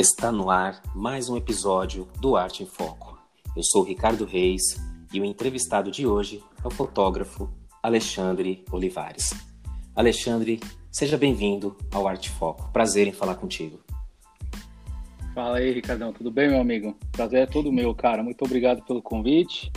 [0.00, 3.18] Está no ar mais um episódio do Arte em Foco.
[3.54, 4.62] Eu sou Ricardo Reis
[5.12, 7.50] e o entrevistado de hoje é o fotógrafo
[7.82, 9.34] Alexandre Olivares.
[9.94, 10.58] Alexandre,
[10.90, 12.72] seja bem-vindo ao Arte Foco.
[12.72, 13.78] Prazer em falar contigo.
[15.34, 16.14] Fala aí, Ricardão.
[16.14, 16.96] Tudo bem, meu amigo?
[17.12, 18.22] Prazer é todo meu, cara.
[18.22, 19.70] Muito obrigado pelo convite.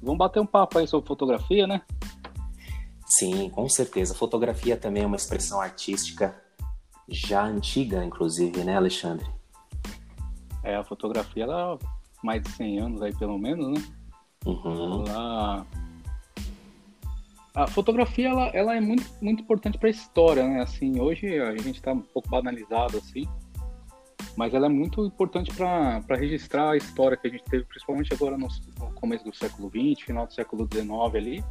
[0.00, 1.82] Vamos bater um papo aí sobre fotografia, né?
[3.04, 4.14] Sim, com certeza.
[4.14, 6.40] Fotografia também é uma expressão artística
[7.08, 9.34] já antiga, inclusive, né, Alexandre?
[10.66, 11.78] É, a fotografia, ela
[12.24, 13.86] mais de 100 anos aí, pelo menos, né?
[14.44, 15.04] Uhum.
[15.06, 15.66] Ela...
[17.54, 20.60] A fotografia, ela, ela é muito, muito importante para a história, né?
[20.60, 23.26] Assim, hoje a gente está um pouco banalizado, assim,
[24.36, 28.36] mas ela é muito importante para registrar a história que a gente teve, principalmente agora
[28.36, 28.48] no,
[28.78, 31.44] no começo do século XX, final do século XIX ali.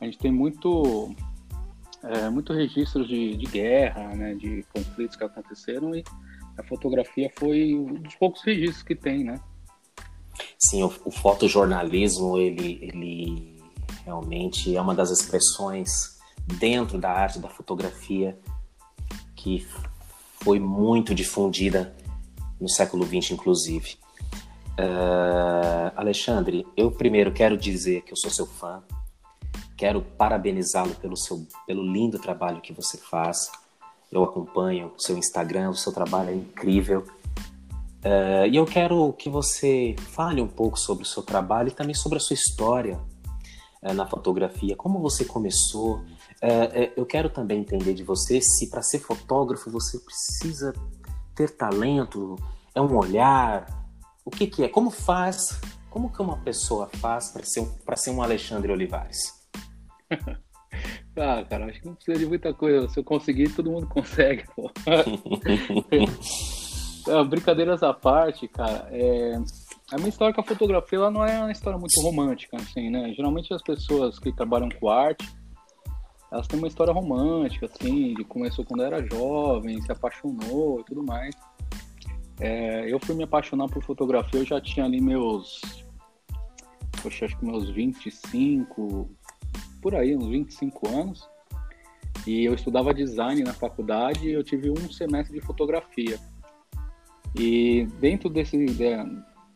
[0.00, 1.14] A gente tem muito,
[2.02, 6.02] é, muito registros de, de guerra, né, de conflitos que aconteceram e
[6.58, 9.40] a fotografia foi um dos poucos registros que tem, né?
[10.58, 13.62] Sim, o, o fotojornalismo, ele, ele
[14.04, 18.38] realmente é uma das expressões dentro da arte da fotografia
[19.36, 19.66] que
[20.42, 21.94] foi muito difundida
[22.60, 23.96] no século XX, inclusive.
[24.78, 28.82] Uh, Alexandre, eu primeiro quero dizer que eu sou seu fã,
[29.76, 33.50] quero parabenizá-lo pelo seu pelo lindo trabalho que você faz
[34.10, 37.04] eu acompanho o seu Instagram, o seu trabalho é incrível.
[37.98, 41.94] Uh, e eu quero que você fale um pouco sobre o seu trabalho e também
[41.94, 42.98] sobre a sua história
[43.82, 44.76] uh, na fotografia.
[44.76, 45.96] Como você começou?
[45.96, 50.72] Uh, eu quero também entender de você se para ser fotógrafo você precisa
[51.34, 52.36] ter talento,
[52.74, 53.66] é um olhar,
[54.24, 54.68] o que, que é?
[54.68, 55.60] Como faz?
[55.90, 59.34] Como que uma pessoa faz para ser, um, ser um Alexandre Olivares?
[61.18, 62.88] Ah, cara, acho que não precisa de muita coisa.
[62.88, 64.70] Se eu conseguir, todo mundo consegue, pô.
[67.28, 69.34] brincadeiras à parte, cara, é...
[69.90, 73.12] a minha história com a fotografia ela não é uma história muito romântica, assim, né?
[73.14, 75.28] Geralmente as pessoas que trabalham com arte,
[76.30, 81.02] elas têm uma história romântica, assim, de começou quando era jovem, se apaixonou e tudo
[81.02, 81.34] mais.
[82.40, 82.92] É...
[82.92, 85.60] eu fui me apaixonar por fotografia, eu já tinha ali meus.
[87.02, 89.08] Poxa, acho que meus 25,
[89.80, 91.28] por aí, uns 25 anos.
[92.26, 96.18] E eu estudava design na faculdade e eu tive um semestre de fotografia.
[97.38, 98.66] E dentro desse,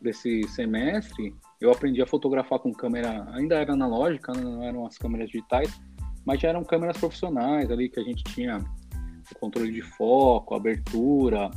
[0.01, 4.97] desse semestre, eu aprendi a fotografar com câmera, ainda era analógica, né, não eram as
[4.97, 5.69] câmeras digitais,
[6.25, 8.59] mas já eram câmeras profissionais ali que a gente tinha
[9.39, 11.49] controle de foco, abertura,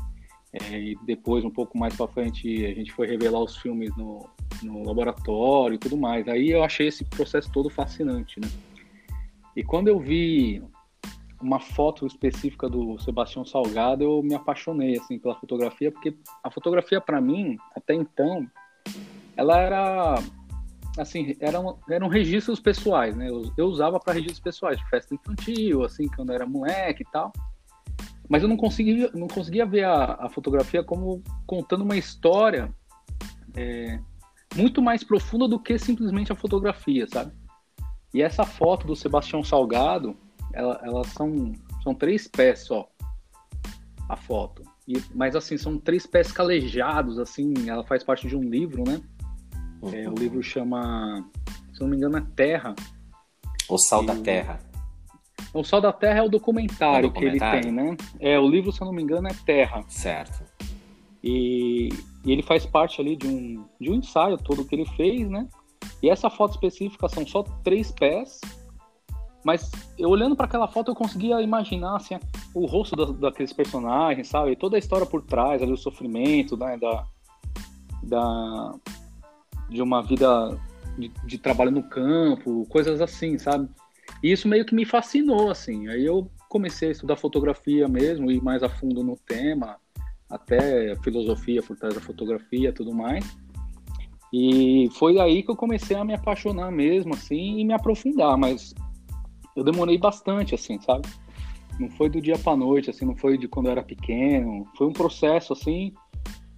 [0.71, 4.29] é, e depois, um pouco mais para frente, a gente foi revelar os filmes no,
[4.63, 6.27] no laboratório e tudo mais.
[6.29, 8.49] Aí eu achei esse processo todo fascinante, né?
[9.55, 10.63] E quando eu vi
[11.41, 17.01] uma foto específica do Sebastião Salgado, eu me apaixonei assim pela fotografia, porque a fotografia
[17.01, 18.47] para mim, até então,
[19.37, 20.15] ela era
[20.99, 23.29] assim, eram, eram registros pessoais, né?
[23.29, 27.11] Eu, eu usava para registros pessoais, de festa infantil, assim, quando eu era moleque e
[27.13, 27.33] tal.
[28.29, 32.73] Mas eu não conseguia, não conseguia ver a, a fotografia como contando uma história
[33.55, 33.99] é,
[34.55, 37.33] muito mais profunda do que simplesmente a fotografia, sabe?
[38.13, 40.17] E essa foto do Sebastião Salgado,
[40.53, 42.89] ela, elas são, são três pés só,
[44.09, 44.63] a foto.
[44.89, 49.01] E, mas assim, são três pés calejados, assim, ela faz parte de um livro, né?
[49.83, 49.95] Uhum.
[49.95, 51.29] É, o livro chama,
[51.73, 52.75] se não me engano, é Terra.
[53.69, 54.61] O Sal e, da Terra.
[55.57, 57.97] O Sal da Terra é o documentário, é o documentário, que ele tem, né?
[58.21, 59.83] É, o livro, se eu não me engano, é Terra.
[59.89, 60.45] Certo.
[61.25, 61.89] E,
[62.25, 65.49] e, ele faz parte ali de um, de um ensaio todo que ele fez, né?
[66.03, 68.41] E essa foto específica são só três pés,
[69.43, 72.19] mas eu olhando para aquela foto eu conseguia imaginar assim,
[72.55, 74.53] o rosto da, daqueles personagens, sabe?
[74.53, 76.77] E toda a história por trás, ali o sofrimento, né?
[76.77, 77.05] Da,
[78.03, 78.75] da
[79.71, 80.61] de uma vida
[80.99, 83.69] de, de trabalho no campo, coisas assim, sabe?
[84.23, 85.89] E isso meio que me fascinou, assim.
[85.89, 89.77] Aí eu comecei a estudar fotografia mesmo, ir mais a fundo no tema,
[90.31, 93.25] até filosofia por trás da fotografia tudo mais.
[94.33, 98.75] E foi aí que eu comecei a me apaixonar mesmo, assim, e me aprofundar, mas
[99.55, 101.09] eu demorei bastante, assim, sabe?
[101.79, 104.87] Não foi do dia para noite, assim, não foi de quando eu era pequeno, foi
[104.87, 105.95] um processo, assim,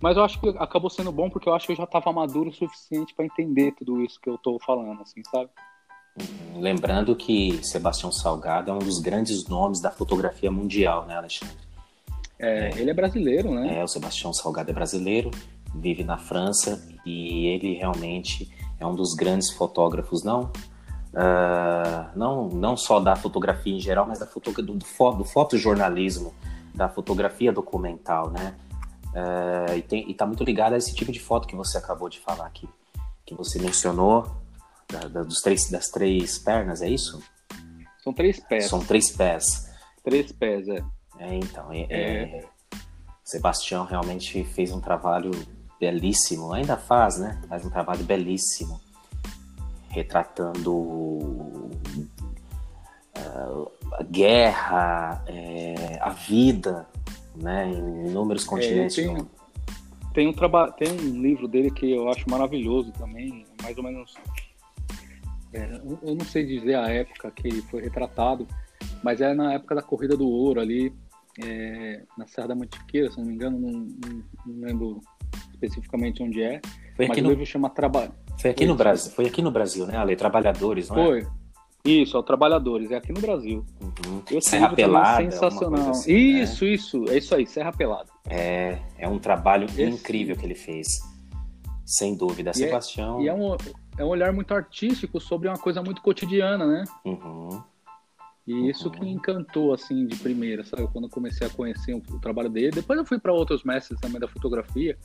[0.00, 2.50] mas eu acho que acabou sendo bom porque eu acho que eu já estava maduro
[2.50, 5.50] o suficiente para entender tudo isso que eu estou falando, assim, sabe?
[6.55, 11.56] Lembrando que Sebastião Salgado é um dos grandes nomes da fotografia mundial, né, Alexandre?
[12.38, 13.79] É, ele é brasileiro, né?
[13.79, 15.31] É, o Sebastião Salgado é brasileiro,
[15.75, 20.53] vive na França e ele realmente é um dos grandes fotógrafos, não,
[21.12, 26.32] uh, não, não só da fotografia em geral, mas da foto, do, do, do fotojornalismo,
[26.75, 28.55] da fotografia documental, né?
[29.09, 32.09] Uh, e, tem, e tá muito ligado a esse tipo de foto que você acabou
[32.09, 32.69] de falar aqui,
[33.26, 34.26] que você mencionou,
[34.90, 37.23] da, da, dos três, das três pernas, é isso?
[38.02, 38.64] São três pés.
[38.67, 39.70] São três pés.
[40.02, 40.82] Três pés, é.
[41.19, 42.44] É, então, é, é...
[43.23, 45.32] Sebastião realmente fez um trabalho
[45.79, 47.40] belíssimo, ainda faz, né?
[47.49, 48.81] Faz um trabalho belíssimo,
[49.90, 51.70] retratando uh,
[53.93, 56.87] a guerra, é, a vida,
[57.37, 57.69] né?
[57.69, 58.99] Em inúmeros é, continentes.
[58.99, 59.29] É, tem,
[60.14, 60.73] tem, um traba...
[60.73, 64.14] tem um livro dele que eu acho maravilhoso também, mais ou menos.
[65.53, 68.47] É, eu não sei dizer a época que ele foi retratado,
[69.03, 70.93] mas é na época da Corrida do Ouro ali,
[71.43, 75.00] é, na Serra da Mantiqueira, se não me engano, não, não, não lembro
[75.53, 76.61] especificamente onde é.
[76.97, 77.29] Foi mas no...
[77.29, 78.12] o livro chama Trabalho.
[78.39, 80.17] Foi aqui no Brasil, foi aqui no Brasil, né, Ale?
[80.17, 81.21] Trabalhadores, não foi.
[81.21, 81.25] é?
[81.25, 81.33] Foi.
[81.85, 83.65] Isso, é o Trabalhadores, é aqui no Brasil.
[83.81, 84.41] Uhum.
[84.41, 85.23] Serra Pelada.
[85.23, 85.91] É sensacional.
[85.91, 86.71] Assim, isso, né?
[86.73, 88.11] isso, é isso aí, Serra Pelada.
[88.29, 89.85] É, é um trabalho Esse...
[89.85, 91.00] incrível que ele fez.
[91.87, 93.21] Sem dúvida, e Sebastião.
[93.21, 93.56] É, e é um,
[93.99, 96.85] é um olhar muito artístico sobre uma coisa muito cotidiana, né?
[97.05, 97.62] Uhum.
[98.47, 100.89] E isso que me encantou, assim, de primeira, sabe?
[100.91, 102.71] Quando eu comecei a conhecer o, o trabalho dele.
[102.71, 104.97] Depois eu fui para outros mestres também da fotografia,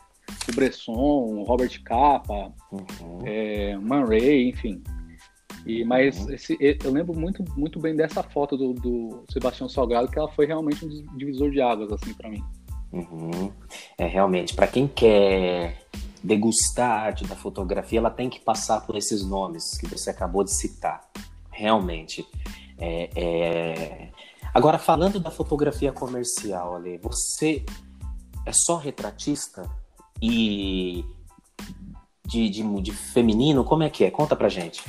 [0.49, 3.19] o Bresson, o Robert Capa, uhum.
[3.25, 4.81] é, Man Ray, enfim.
[5.65, 6.33] E, mas uhum.
[6.33, 10.45] esse, eu lembro muito, muito bem dessa foto do, do Sebastião Salgado, que ela foi
[10.45, 12.43] realmente um divisor de águas, assim, para mim.
[12.93, 13.51] Uhum.
[13.97, 15.83] É, realmente, para quem quer
[16.23, 20.43] degustar a arte da fotografia, ela tem que passar por esses nomes que você acabou
[20.43, 21.01] de citar.
[21.51, 22.25] Realmente.
[22.79, 24.11] É, é...
[24.53, 27.65] Agora, falando da fotografia comercial, Ale, você
[28.45, 29.69] é só retratista
[30.21, 31.03] e
[32.25, 33.63] de, de, de, feminino?
[33.63, 34.11] Como é que é?
[34.11, 34.83] Conta pra gente.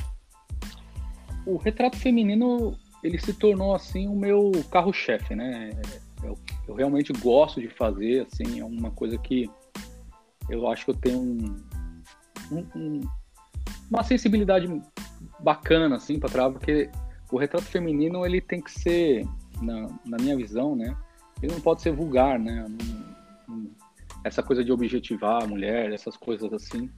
[1.45, 5.71] O retrato feminino, ele se tornou, assim, o meu carro-chefe, né?
[6.23, 6.37] Eu,
[6.67, 9.49] eu, realmente gosto de fazer, assim, é uma coisa que
[10.49, 11.55] eu acho que eu tenho um,
[12.51, 13.01] um, um,
[13.89, 14.67] uma sensibilidade
[15.39, 16.89] bacana, assim, pra trás, porque
[17.31, 19.25] o retrato feminino ele tem que ser,
[19.61, 20.95] na, na minha visão, né?
[21.41, 22.65] Ele não pode ser vulgar, né?
[22.67, 23.71] Não, não,
[24.23, 26.89] essa coisa de objetivar a mulher, essas coisas assim,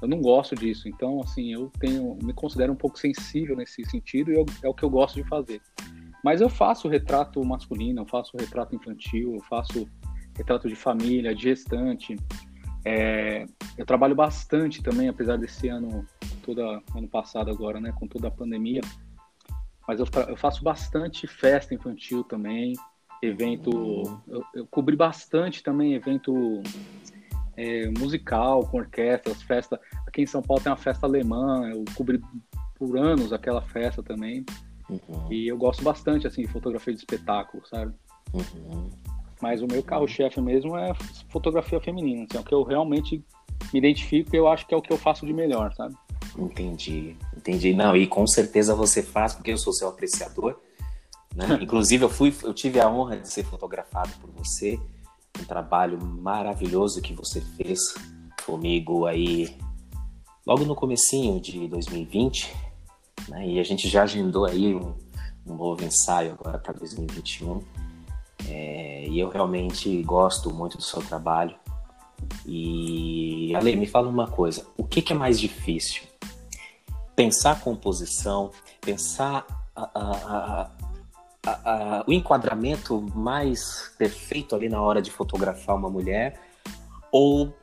[0.00, 0.88] eu não gosto disso.
[0.88, 4.74] Então, assim, eu tenho, me considero um pouco sensível nesse sentido e eu, é o
[4.74, 5.60] que eu gosto de fazer.
[6.24, 9.88] Mas eu faço retrato masculino, eu faço retrato infantil, eu faço
[10.36, 12.16] retrato de família, de gestante.
[12.84, 13.46] É,
[13.76, 16.06] eu trabalho bastante também, apesar desse ano,
[16.42, 18.80] toda ano passado agora, né, com toda a pandemia,
[19.86, 22.74] mas eu, eu faço bastante festa infantil também,
[23.22, 23.70] evento.
[23.70, 24.20] Uhum.
[24.28, 26.62] Eu, eu cobri bastante também evento
[27.56, 29.80] é, musical, com orquestras, festa.
[30.06, 32.20] Aqui em São Paulo tem uma festa alemã, eu cobri
[32.76, 34.44] por anos aquela festa também.
[34.88, 35.32] Uhum.
[35.32, 37.94] E eu gosto bastante assim de fotografia de espetáculo, sabe?
[38.32, 38.90] Uhum.
[39.40, 40.92] Mas o meu carro-chefe mesmo é
[41.28, 43.24] fotografia feminina, assim, é o que eu realmente
[43.72, 45.94] me identifico e eu acho que é o que eu faço de melhor, sabe?
[46.38, 47.74] Entendi, entendi.
[47.74, 50.56] Não, e com certeza você faz, porque eu sou seu apreciador.
[51.34, 51.46] Né?
[51.62, 54.78] Inclusive, eu, fui, eu tive a honra de ser fotografado por você.
[55.40, 57.78] Um trabalho maravilhoso que você fez
[58.44, 59.56] comigo aí
[60.46, 62.52] logo no comecinho de 2020.
[63.28, 63.48] Né?
[63.48, 64.94] E a gente já agendou aí um,
[65.46, 67.62] um novo ensaio agora para 2021.
[68.48, 71.56] É, e eu realmente gosto muito do seu trabalho.
[72.46, 76.10] E Ale, me fala uma coisa: o que, que é mais difícil?
[77.20, 80.70] pensar a composição, pensar a, a,
[81.44, 86.40] a, o enquadramento mais perfeito ali na hora de fotografar uma mulher
[87.12, 87.54] ou,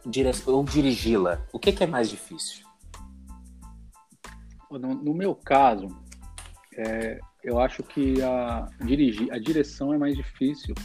[0.46, 1.42] ou dirigi-la?
[1.52, 2.68] O que, que, é mais difícil?
[4.70, 5.88] No, no meu caso,
[6.78, 10.76] é, eu acho que a, dirigir, a direção é mais difícil,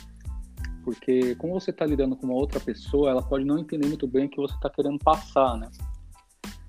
[0.84, 4.26] porque como você está lidando com uma outra pessoa, ela pode não entender muito bem
[4.26, 5.68] o que você está querendo passar, né?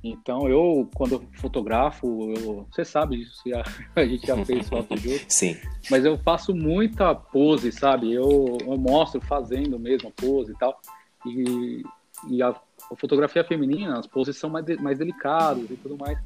[0.04, 3.64] Então, eu, quando eu fotografo, eu, você sabe disso, a,
[4.02, 5.26] a gente já fez foto junto.
[5.30, 5.56] Sim.
[5.92, 8.12] Mas eu faço muita pose, sabe?
[8.12, 10.82] Eu, eu mostro fazendo mesmo a pose e tal.
[11.26, 11.84] E,
[12.32, 16.18] e a, a, fotografia feminina, as poses são mais, mais delicadas e tudo mais.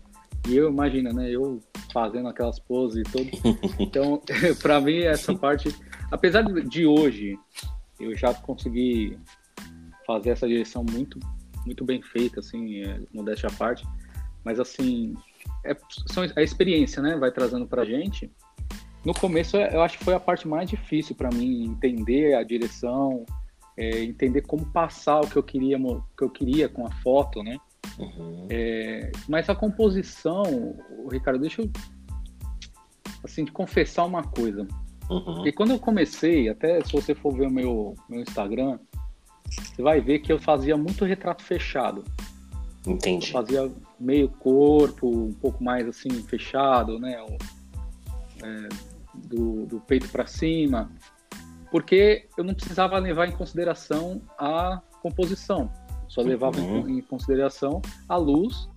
[0.48, 1.30] E eu, imagina, né?
[1.30, 1.62] Eu
[1.94, 3.30] fazendo aquelas poses e tudo.
[3.80, 4.22] Então,
[4.62, 5.74] para mim, essa parte...
[6.12, 7.38] Apesar de hoje,
[8.00, 9.18] eu já consegui
[10.06, 11.20] fazer essa direção muito
[11.68, 13.86] muito bem feita, assim, é, modéstia à parte.
[14.44, 15.14] Mas, assim,
[15.66, 15.76] é,
[16.08, 18.32] são, a experiência, né, vai trazendo pra gente.
[19.06, 23.26] No começo, eu acho que foi a parte mais difícil para mim, entender a direção,
[23.78, 25.78] é, entender como passar o que eu queria,
[26.18, 27.58] que eu queria com a foto, né?
[27.98, 28.48] Uhum.
[28.50, 30.44] É, mas a composição,
[31.12, 31.72] Ricardo, deixa eu
[33.24, 34.68] assim, te confessar uma coisa.
[35.10, 35.36] Uhum.
[35.36, 38.80] Porque quando eu comecei, até se você for ver o meu, meu Instagram,
[39.50, 42.04] você vai ver que eu fazia muito retrato fechado.
[42.86, 43.28] Entendi.
[43.28, 47.18] Eu fazia meio corpo, um pouco mais assim, fechado, né?
[48.44, 48.70] É,
[49.14, 50.92] do, do peito para cima,
[51.72, 55.72] porque eu não precisava levar em consideração a composição,
[56.08, 56.88] só levava uhum.
[56.88, 58.70] em, em, consideração a luz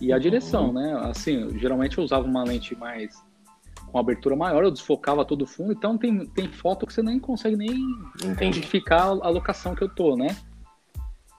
[0.00, 0.22] e a uhum.
[0.22, 0.98] direção, né?
[1.02, 3.14] Assim, geralmente eu usava uma lente mais
[3.90, 7.18] com abertura maior, eu desfocava todo o fundo, então tem, tem foto que você nem
[7.18, 7.70] consegue nem
[8.22, 8.58] Entendi.
[8.58, 10.36] identificar a locação que eu tô, né?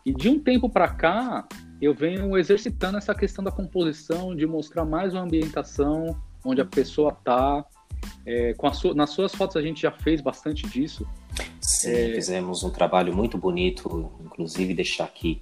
[0.05, 1.47] E de um tempo para cá,
[1.81, 7.11] eu venho exercitando essa questão da composição, de mostrar mais uma ambientação, onde a pessoa
[7.23, 7.63] tá,
[8.25, 11.07] é, com su nas suas fotos a gente já fez bastante disso.
[11.69, 12.15] Sim, é...
[12.15, 15.41] fizemos um trabalho muito bonito, inclusive deixar aqui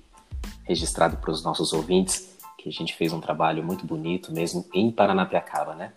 [0.65, 4.91] registrado para os nossos ouvintes que a gente fez um trabalho muito bonito mesmo em
[4.91, 5.93] Paranapiacaba, né?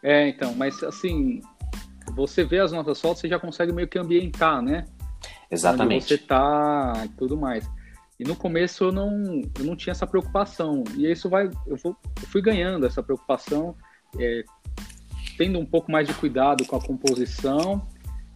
[0.00, 1.40] É, então, mas assim,
[2.14, 4.84] você vê as nossas fotos, você já consegue meio que ambientar, né?
[5.50, 6.04] Exatamente.
[6.04, 7.68] Onde você tá e tudo mais.
[8.20, 10.84] E no começo eu não, eu não tinha essa preocupação.
[10.96, 13.74] E isso vai, eu, vou, eu fui ganhando essa preocupação
[14.20, 14.44] é,
[15.36, 17.84] tendo um pouco mais de cuidado com a composição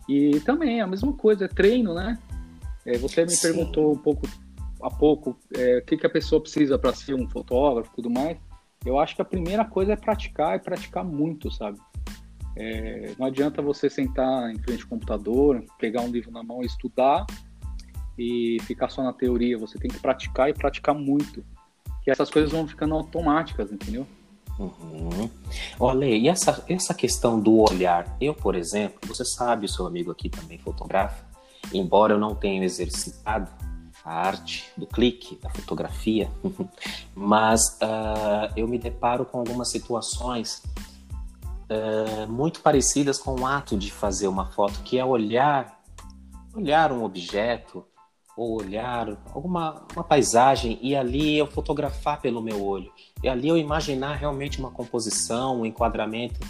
[0.09, 2.19] e também a mesma coisa, é treino, né?
[2.87, 3.53] É, você me Sim.
[3.53, 4.27] perguntou um pouco
[4.83, 8.11] há pouco é, o que, que a pessoa precisa para ser um fotógrafo e tudo
[8.11, 8.39] mais.
[8.87, 11.79] Eu acho que a primeira coisa é praticar e praticar muito, sabe?
[12.57, 16.67] É, não adianta você sentar em frente ao computador, pegar um livro na mão e
[16.67, 17.27] estudar
[18.17, 19.59] e ficar só na teoria.
[19.59, 21.45] Você tem que praticar e praticar muito.
[22.03, 24.07] Que essas coisas vão ficando automáticas, entendeu?
[24.59, 25.31] Uhum.
[25.79, 30.11] Olha, e essa, essa questão do olhar, eu, por exemplo, você sabe, o seu amigo
[30.11, 31.25] aqui também fotografa,
[31.73, 33.49] embora eu não tenha exercitado
[34.05, 36.31] a arte do clique, da fotografia,
[37.15, 40.63] mas uh, eu me deparo com algumas situações
[41.71, 45.81] uh, muito parecidas com o ato de fazer uma foto, que é olhar,
[46.55, 47.85] olhar um objeto,
[48.39, 52.93] ou olhar alguma uma paisagem e ali eu fotografar pelo meu olho.
[53.23, 56.41] E ali eu imaginar realmente uma composição, um enquadramento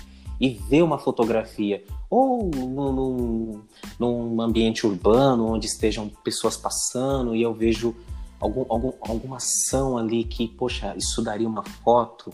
[0.41, 1.83] e ver uma fotografia.
[2.11, 3.63] Ou num,
[3.99, 7.95] num ambiente urbano onde estejam pessoas passando e eu vejo
[8.41, 12.33] algum, algum, alguma ação ali que, poxa, isso daria uma foto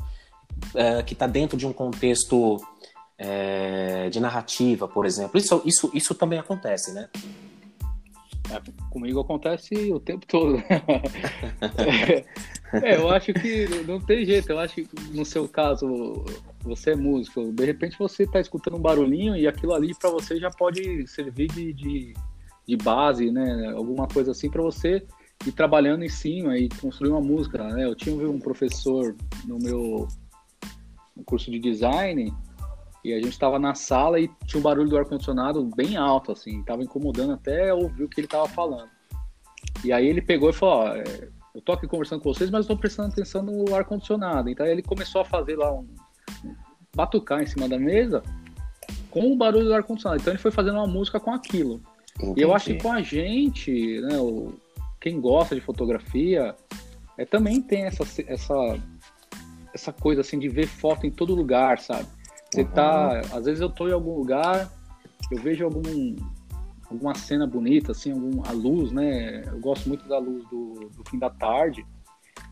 [0.74, 2.58] é, que está dentro de um contexto
[3.18, 5.38] é, de narrativa, por exemplo.
[5.38, 7.08] Isso, isso, isso também acontece, né?
[8.50, 8.60] É,
[8.90, 10.56] comigo acontece o tempo todo.
[12.82, 14.50] é, eu acho que não tem jeito.
[14.50, 16.24] Eu acho que no seu caso,
[16.62, 17.52] você é músico.
[17.52, 21.48] De repente você está escutando um barulhinho e aquilo ali para você já pode servir
[21.48, 22.14] de, de,
[22.66, 23.72] de base, né?
[23.74, 25.06] Alguma coisa assim para você
[25.46, 27.58] ir trabalhando em cima e construir uma música.
[27.58, 27.84] Né?
[27.84, 30.06] Eu tinha um professor no meu
[31.24, 32.32] curso de design
[33.04, 36.62] e a gente estava na sala e tinha um barulho do ar-condicionado bem alto, assim,
[36.62, 38.88] tava incomodando até ouvir o que ele tava falando.
[39.84, 42.62] E aí ele pegou e falou: Ó, é, eu tô aqui conversando com vocês, mas
[42.62, 44.48] estou prestando atenção no ar-condicionado.
[44.48, 45.86] Então ele começou a fazer lá um,
[46.44, 46.54] um
[46.96, 48.22] batucar em cima da mesa
[49.10, 50.22] com o barulho do ar-condicionado.
[50.22, 51.82] Então ele foi fazendo uma música com aquilo.
[52.18, 52.40] Entendi.
[52.40, 54.54] E eu acho que com a gente, né, o,
[54.98, 56.54] quem gosta de fotografia,
[57.18, 58.80] é, também tem essa, essa,
[59.74, 62.06] essa coisa assim de ver foto em todo lugar, sabe?
[62.54, 62.68] Você uhum.
[62.68, 63.20] tá.
[63.32, 64.70] Às vezes eu tô em algum lugar,
[65.30, 66.14] eu vejo algum,
[66.88, 69.42] alguma cena bonita, assim, algum, a luz, né?
[69.46, 71.84] Eu gosto muito da luz do, do fim da tarde.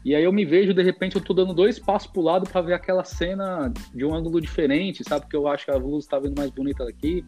[0.05, 2.61] E aí eu me vejo, de repente, eu tô dando dois passos pro lado para
[2.61, 5.23] ver aquela cena de um ângulo diferente, sabe?
[5.23, 7.25] Porque eu acho que a luz tá vendo mais bonita daqui.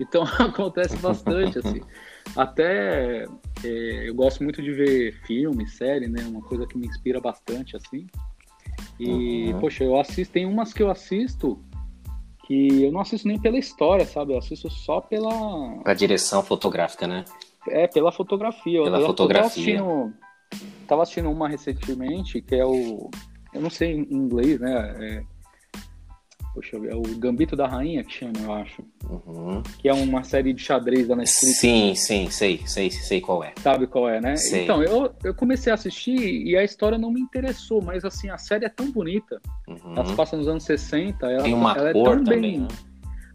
[0.00, 1.82] Então acontece bastante, assim.
[2.34, 3.26] Até
[3.62, 6.22] é, eu gosto muito de ver filme, série, né?
[6.26, 8.06] Uma coisa que me inspira bastante, assim.
[8.98, 9.60] E, uhum.
[9.60, 11.62] poxa, eu assisto, tem umas que eu assisto
[12.50, 14.32] que eu não assisto nem pela história, sabe?
[14.32, 15.80] Eu assisto só pela.
[15.84, 17.24] A direção fotográfica, né?
[17.68, 18.82] É, pela fotografia.
[18.82, 19.76] Pela eu, fotografia.
[19.76, 23.08] Eu tava assistindo, tava assistindo uma recentemente, que é o.
[23.54, 24.96] Eu não sei em inglês, né?
[24.98, 25.22] É,
[26.54, 28.82] Poxa, é o Gambito da Rainha que chama, eu acho.
[29.08, 29.62] Uhum.
[29.78, 31.58] Que é uma série de xadrez da Netflix.
[31.58, 33.52] Sim, sim, sei, sei, sei qual é.
[33.60, 34.36] Sabe qual é, né?
[34.36, 34.64] Sei.
[34.64, 38.38] Então, eu, eu comecei a assistir e a história não me interessou, mas assim, a
[38.38, 39.40] série é tão bonita.
[39.68, 39.94] Uhum.
[39.94, 42.60] Ela se passa nos anos 60, ela, Tem uma ela cor é tão também, bem.
[42.60, 42.68] Né?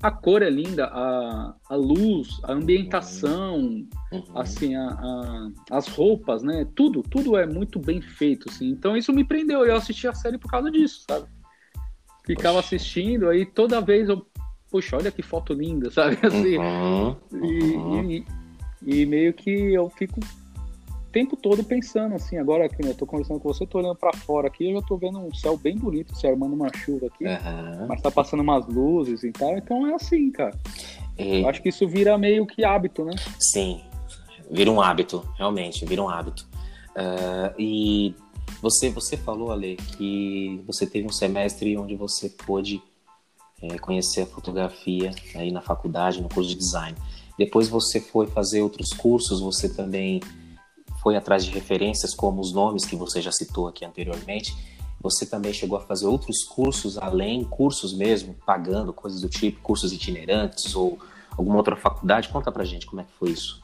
[0.03, 4.23] A cor é linda, a, a luz, a ambientação, uhum.
[4.35, 6.67] assim, a, a, as roupas, né?
[6.75, 8.69] Tudo, tudo é muito bem feito, assim.
[8.69, 9.65] Então isso me prendeu.
[9.65, 11.27] Eu assisti a série por causa disso, sabe?
[12.25, 14.25] Ficava assistindo, aí toda vez eu,
[14.69, 16.17] puxa, olha que foto linda, sabe?
[16.21, 18.11] Assim, uhum, uhum.
[18.11, 18.25] E,
[18.83, 23.05] e, e, meio que eu fico o tempo todo pensando assim, agora que eu tô
[23.05, 25.77] conversando com você, tô olhando para fora aqui, eu já tô vendo um céu bem
[25.77, 27.87] bonito, se armando uma chuva aqui, uhum.
[27.87, 30.57] mas tá passando umas luzes e tal, então é assim, cara.
[31.17, 33.13] Eu acho que isso vira meio que hábito, né?
[33.39, 33.81] Sim,
[34.51, 36.45] vira um hábito, realmente, vira um hábito.
[36.91, 38.15] Uh, e
[38.65, 42.81] você, você falou, Ale, que você teve um semestre onde você pôde
[43.61, 46.97] é, conhecer a fotografia aí na faculdade, no curso de design.
[47.37, 50.19] Depois você foi fazer outros cursos, você também
[50.99, 54.51] foi atrás de referências como os nomes que você já citou aqui anteriormente.
[54.99, 59.93] Você também chegou a fazer outros cursos além, cursos mesmo, pagando, coisas do tipo, cursos
[59.93, 60.97] itinerantes ou
[61.37, 62.29] alguma outra faculdade?
[62.29, 63.63] Conta pra gente como é que foi isso.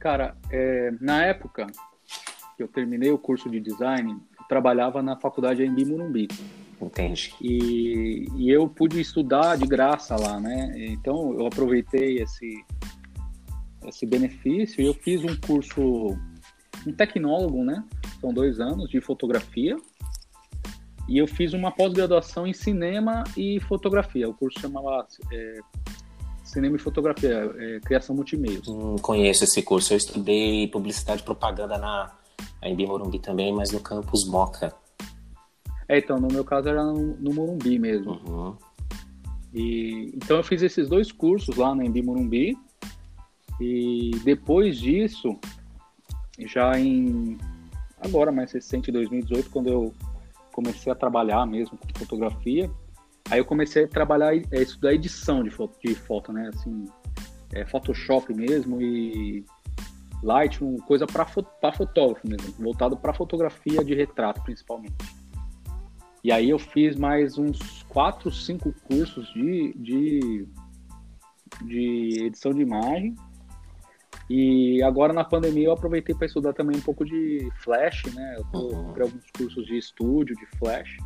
[0.00, 1.68] Cara, é, na época
[2.62, 4.16] eu terminei o curso de design,
[4.48, 6.28] trabalhava na faculdade em Morumbi.
[6.80, 7.34] Entende.
[7.40, 10.72] E, e eu pude estudar de graça lá, né?
[10.76, 12.64] Então eu aproveitei esse,
[13.86, 16.16] esse benefício e eu fiz um curso,
[16.86, 17.82] um tecnólogo, né?
[18.20, 19.76] São dois anos de fotografia.
[21.08, 24.28] E eu fiz uma pós-graduação em cinema e fotografia.
[24.28, 25.60] O curso chamava é,
[26.42, 28.66] Cinema e Fotografia, é, Criação Multimeios.
[28.66, 29.92] Hum, conheço esse curso.
[29.92, 32.12] Eu estudei publicidade e propaganda na
[32.62, 34.74] em Morumbi também, mas no campus Moca.
[35.88, 38.20] É, então, no meu caso era no, no Morumbi mesmo.
[38.26, 38.56] Uhum.
[39.54, 42.58] E, então eu fiz esses dois cursos lá na Embi Morumbi.
[43.60, 45.38] E depois disso,
[46.38, 47.38] já em
[47.98, 49.94] agora mais recente, 2018, quando eu
[50.52, 52.70] comecei a trabalhar mesmo com fotografia,
[53.30, 56.50] aí eu comecei a trabalhar, é, estudar edição de foto, de foto, né?
[56.54, 56.84] Assim,
[57.52, 59.44] é, Photoshop mesmo e
[60.26, 64.96] Lightroom, coisa para fotógrafo mesmo, voltado para fotografia de retrato principalmente.
[66.24, 70.48] E aí eu fiz mais uns quatro, cinco cursos de, de,
[71.62, 73.14] de edição de imagem.
[74.28, 78.34] E agora na pandemia eu aproveitei para estudar também um pouco de Flash, né?
[78.36, 78.88] Eu tô, uhum.
[78.88, 80.96] alguns cursos de estúdio, de Flash.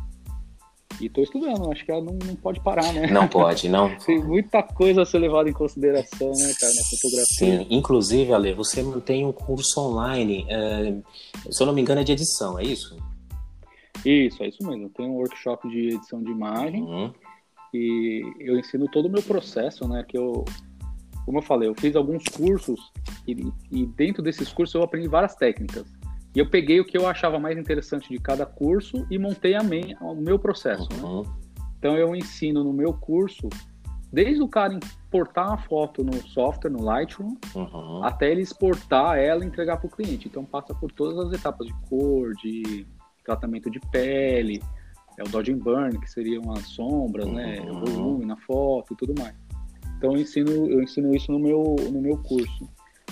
[1.01, 3.07] E estou estudando, acho que ela não, não pode parar, né?
[3.07, 3.95] Não pode, não.
[4.05, 7.25] Tem muita coisa a ser levada em consideração, né, cara, na fotografia.
[7.59, 10.95] Sim, inclusive, Ale, você mantém um curso online, é,
[11.49, 12.95] se eu não me engano, é de edição, é isso?
[14.05, 14.89] Isso, é isso mesmo.
[14.89, 17.11] Tem um workshop de edição de imagem uhum.
[17.73, 20.05] e eu ensino todo o meu processo, né?
[20.07, 20.45] Que eu,
[21.25, 22.79] como eu falei, eu fiz alguns cursos
[23.27, 25.85] e, e dentro desses cursos eu aprendi várias técnicas.
[26.33, 29.61] E eu peguei o que eu achava mais interessante de cada curso e montei a
[30.01, 30.87] o meu processo.
[30.93, 31.03] Né?
[31.03, 31.23] Uhum.
[31.23, 31.29] Né?
[31.77, 33.49] Então eu ensino no meu curso
[34.11, 38.03] desde o cara importar uma foto no software, no Lightroom, uhum.
[38.03, 40.27] até ele exportar ela e entregar para o cliente.
[40.27, 42.85] Então passa por todas as etapas de cor, de
[43.23, 44.61] tratamento de pele,
[45.17, 47.65] é o dodge and burn, que seriam as sombras, né, uhum.
[47.65, 49.35] né, o volume na foto e tudo mais.
[49.97, 52.69] Então eu ensino, eu ensino isso no meu, no meu curso.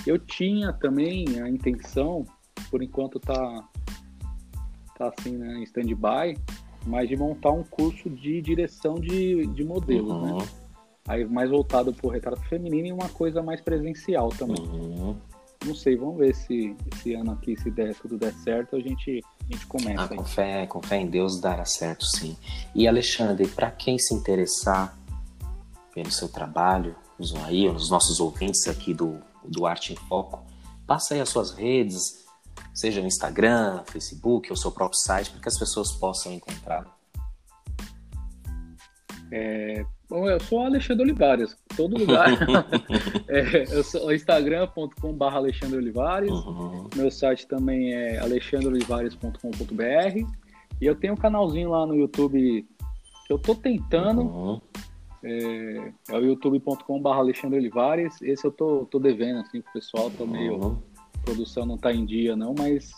[0.08, 2.26] Eu tinha também a intenção,
[2.70, 3.68] por enquanto tá,
[4.98, 6.38] tá assim, né, em stand-by,
[6.86, 10.32] mas de montar um curso de direção de, de modelos, né?
[10.32, 10.38] uhum.
[10.40, 10.48] né?
[11.08, 14.62] Aí mais voltado para o retrato feminino e uma coisa mais presencial também.
[14.62, 15.16] Uhum.
[15.66, 19.22] Não sei, vamos ver se esse ano aqui, se der, tudo der certo, a gente
[19.50, 20.04] a gente começa.
[20.04, 22.38] Ah, com fé, com fé em Deus dará certo, sim.
[22.76, 24.96] E Alexandre, para quem se interessar
[25.94, 30.46] pelo seu trabalho, os aí, os nossos ouvintes aqui do, do Arte em Foco,
[30.86, 32.26] passa aí as suas redes,
[32.80, 36.88] seja no Instagram, Facebook ou seu próprio site, para que as pessoas possam encontrá-lo.
[39.32, 42.30] É, bom, eu sou Alexandre Olivares, todo lugar.
[43.28, 46.32] é, eu sou instagram.com.br Alexandre Olivares.
[46.32, 46.88] Uhum.
[46.96, 50.28] Meu site também é alexandreolivares.com.br.
[50.82, 52.66] E eu tenho um canalzinho lá no YouTube
[53.28, 54.22] que eu tô tentando.
[54.22, 54.62] Uhum.
[55.22, 58.20] É, é o youtube.com.br Alexandre Olivares.
[58.22, 60.56] Esse eu tô, tô devendo assim pro pessoal, tô meio.
[60.56, 60.82] Uhum.
[61.30, 62.92] Produção não tá em dia, não, mas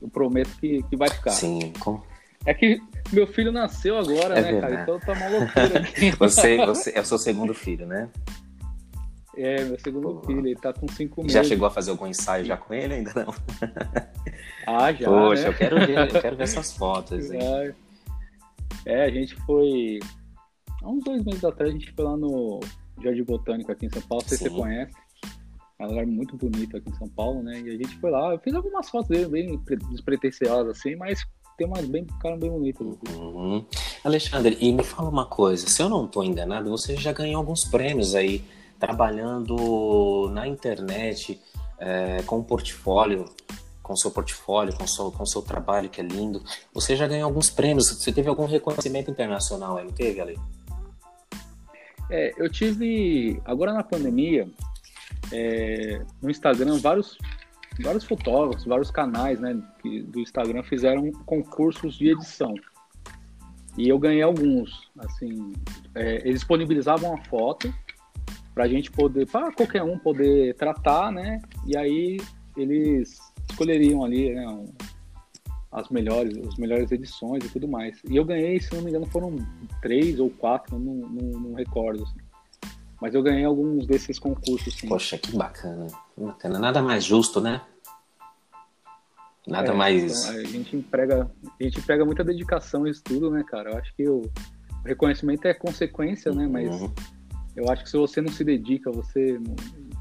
[0.00, 1.30] eu prometo que, que vai ficar.
[1.30, 2.02] Sim, com,
[2.44, 2.80] é que
[3.12, 4.74] meu filho nasceu agora, é né, verdade.
[4.74, 4.82] cara?
[4.82, 6.10] Então tá uma loucura aqui.
[6.18, 8.08] você, você é o seu segundo filho, né?
[9.36, 10.26] É, meu segundo Pô.
[10.26, 11.34] filho, ele tá com cinco meses.
[11.34, 12.94] Já chegou a fazer algum ensaio já com ele?
[12.94, 13.34] Ainda não?
[14.68, 15.08] Ah, já.
[15.08, 15.48] Poxa, né?
[15.48, 17.30] eu quero ver, eu quero ver essas fotos.
[17.30, 17.72] Hein?
[18.84, 20.00] É, a gente foi.
[20.82, 22.58] Há uns dois meses atrás a gente foi lá no
[23.00, 24.92] Jardim Botânico aqui em São Paulo, não sei se você conhece.
[25.78, 27.60] É um lugar muito bonito aqui em São Paulo, né?
[27.60, 29.60] E a gente foi lá, eu fiz algumas fotos dele bem
[29.90, 32.86] despretensiosas assim, mas tem umas bem, ficaram bem bonitas.
[33.14, 33.64] Uhum.
[34.02, 37.64] Alexandre, e me fala uma coisa, se eu não estou enganado, você já ganhou alguns
[37.64, 38.42] prêmios aí,
[38.78, 41.40] trabalhando na internet,
[41.78, 43.26] é, com o portfólio,
[43.82, 46.42] com seu portfólio, com seu, com seu trabalho, que é lindo.
[46.74, 50.38] Você já ganhou alguns prêmios, você teve algum reconhecimento internacional aí, não teve, Ale?
[52.10, 54.48] É, eu tive, agora na pandemia,
[55.32, 57.16] é, no Instagram, vários
[57.80, 62.54] vários fotógrafos, vários canais né, do Instagram fizeram concursos de edição.
[63.76, 64.90] E eu ganhei alguns.
[64.98, 65.52] Assim,
[65.94, 67.72] é, eles disponibilizavam a foto
[68.54, 71.42] pra gente poder, para qualquer um poder tratar, né?
[71.66, 72.18] E aí
[72.56, 73.18] eles
[73.50, 74.72] escolheriam ali, né, um,
[75.70, 78.00] as melhores, as melhores edições e tudo mais.
[78.08, 79.36] E eu ganhei, se não me engano, foram
[79.82, 82.02] três ou quatro, não, não, não recordo.
[82.02, 82.25] Assim.
[83.00, 84.88] Mas eu ganhei alguns desses concursos, sim.
[84.88, 85.86] Poxa, que bacana.
[86.16, 86.58] Bacana.
[86.58, 87.60] Nada mais justo, né?
[89.46, 90.24] Nada é, mais.
[90.24, 91.30] Então, a gente emprega,
[91.60, 93.70] a gente emprega muita dedicação e estudo, né, cara?
[93.70, 94.22] Eu acho que o,
[94.86, 96.46] reconhecimento é consequência, né?
[96.46, 96.92] Mas uhum.
[97.54, 99.56] eu acho que se você não se dedica, você não,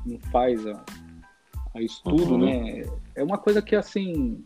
[0.05, 0.83] não faz a,
[1.75, 2.45] a estudo, uhum.
[2.45, 2.83] né?
[3.15, 4.43] É uma coisa que assim,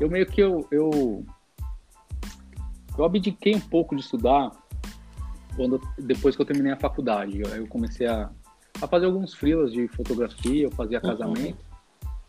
[0.00, 1.24] eu meio que eu, eu
[2.96, 4.50] eu abdiquei um pouco de estudar
[5.58, 7.40] quando depois que eu terminei a faculdade.
[7.40, 8.30] Eu, eu comecei a,
[8.80, 11.10] a fazer alguns freelas de fotografia, eu fazia uhum.
[11.10, 11.58] casamento.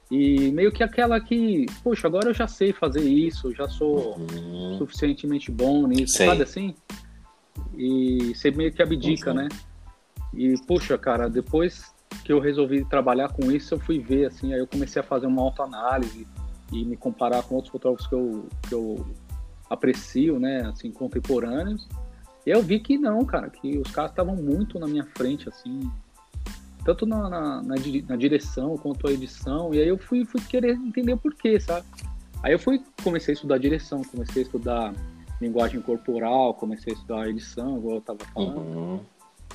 [0.09, 4.75] E meio que aquela que, poxa, agora eu já sei fazer isso, já sou uhum.
[4.79, 6.25] suficientemente bom nisso, sei.
[6.25, 6.73] sabe assim?
[7.77, 9.35] E você meio que abdica, uhum.
[9.35, 9.47] né?
[10.33, 11.93] E, poxa, cara, depois
[12.25, 15.27] que eu resolvi trabalhar com isso, eu fui ver, assim, aí eu comecei a fazer
[15.27, 16.27] uma autoanálise
[16.73, 19.05] e me comparar com outros fotógrafos que eu, que eu
[19.69, 21.87] aprecio, né, assim, contemporâneos.
[22.45, 25.89] E eu vi que não, cara, que os caras estavam muito na minha frente, assim,
[26.84, 27.75] tanto na, na, na,
[28.08, 29.73] na, direção quanto a edição.
[29.73, 31.86] E aí eu fui, fui querer entender por quê, sabe?
[32.41, 34.93] Aí eu fui, comecei a estudar direção, comecei a estudar
[35.41, 38.99] linguagem corporal, comecei a estudar edição, igual eu tava falando, uhum.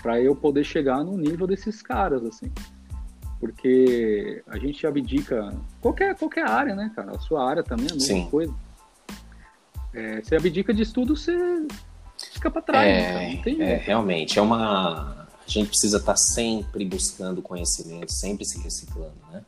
[0.02, 2.52] para eu poder chegar no nível desses caras, assim.
[3.40, 7.12] Porque a gente abdica qualquer, qualquer área, né, cara?
[7.12, 8.30] A sua área também é a mesma Sim.
[8.30, 8.54] coisa.
[9.92, 11.32] É, você abdica de estudo, você
[12.30, 12.86] fica para trás.
[12.86, 18.44] É, né, é, realmente, é uma a gente precisa estar tá sempre buscando conhecimento, sempre
[18.44, 19.42] se reciclando, né?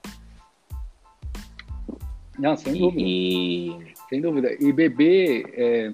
[2.38, 3.02] Não, sem dúvida.
[3.02, 3.94] E...
[4.10, 4.52] Sem dúvida.
[4.60, 5.54] E beber.
[5.54, 5.92] É...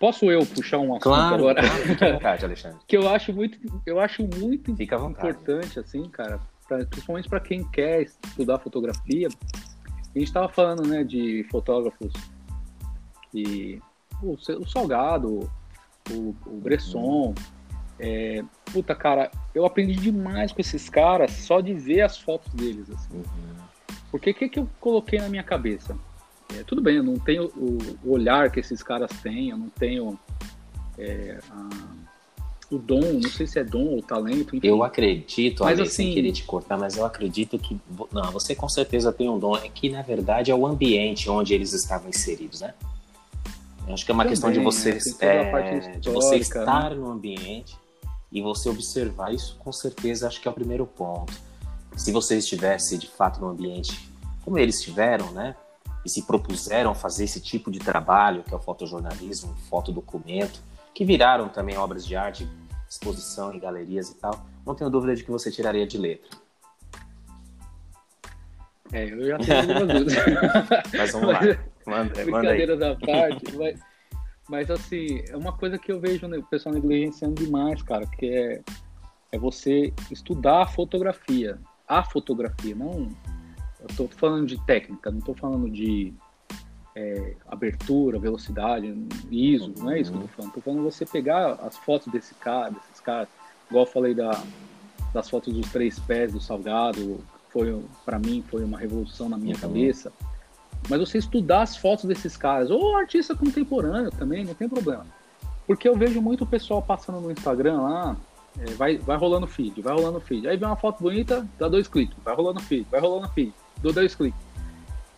[0.00, 1.62] Posso eu puxar um assunto claro, agora?
[1.62, 2.78] Claro, fica à vontade, Alexandre.
[2.86, 8.02] que eu acho muito, eu acho muito importante, assim, cara, pra, principalmente para quem quer
[8.02, 9.28] estudar fotografia.
[9.28, 12.12] A gente estava falando, né, de fotógrafos
[13.32, 13.80] e
[14.22, 15.50] o, o Salgado,
[16.10, 17.34] o, o Bresson,
[17.98, 22.90] é, puta, cara, eu aprendi demais com esses caras só de ver as fotos deles,
[22.90, 23.16] assim.
[23.16, 23.94] Uhum.
[24.10, 25.96] Porque o que, que eu coloquei na minha cabeça?
[26.56, 29.68] É, tudo bem, eu não tenho o, o, olhar que esses caras têm, eu não
[29.68, 30.18] tenho
[30.98, 31.68] é, a,
[32.70, 34.56] o dom, não sei se é dom ou talento.
[34.56, 34.66] Enfim.
[34.66, 37.78] Eu acredito, mas, Ale, assim, sem querer te cortar, mas eu acredito que.
[38.12, 39.56] Não, você com certeza tem um dom.
[39.56, 42.74] É que, na verdade, é o ambiente onde eles estavam inseridos, né?
[43.88, 46.38] Acho que é uma Também, questão de você, é, de você né?
[46.38, 46.96] estar né?
[46.96, 47.76] no ambiente
[48.30, 51.32] e você observar isso, com certeza, acho que é o primeiro ponto.
[51.96, 54.08] Se você estivesse de fato no ambiente
[54.44, 55.54] como eles estiveram, né?
[56.04, 60.60] E se propuseram fazer esse tipo de trabalho, que é o fotojornalismo, fotodocumento,
[60.94, 62.48] que viraram também obras de arte,
[62.88, 66.30] exposição em galerias e tal, não tenho dúvida de que você tiraria de letra.
[68.92, 70.14] É, eu já tenho dúvidas.
[70.96, 71.40] mas vamos lá.
[71.86, 73.80] Manda, manda da parte, mas
[74.50, 78.26] mas assim, é uma coisa que eu vejo né, o pessoal negligenciando demais, cara, que
[78.26, 78.60] é,
[79.30, 81.56] é você estudar a fotografia.
[81.86, 83.08] A fotografia, não.
[83.78, 86.12] Eu tô falando de técnica, não tô falando de
[86.96, 88.92] é, abertura, velocidade,
[89.30, 90.32] ISO, não é isso que eu tô uhum.
[90.34, 90.52] falando.
[90.54, 93.28] Tô falando você pegar as fotos desse cara, desses caras,
[93.68, 94.32] igual eu falei da,
[95.14, 99.54] das fotos dos três pés do Salgado, foi para mim foi uma revolução na minha
[99.54, 99.60] uhum.
[99.60, 100.12] cabeça
[100.88, 105.06] mas você estudar as fotos desses caras, ou artista contemporâneo também, não tem problema.
[105.66, 108.16] Porque eu vejo muito pessoal passando no Instagram lá,
[108.58, 110.48] é, vai, vai rolando feed, vai rolando feed.
[110.48, 113.92] Aí vem uma foto bonita, dá dois cliques, vai rolando feed, vai rolando feed, dou
[113.92, 114.40] dois cliques.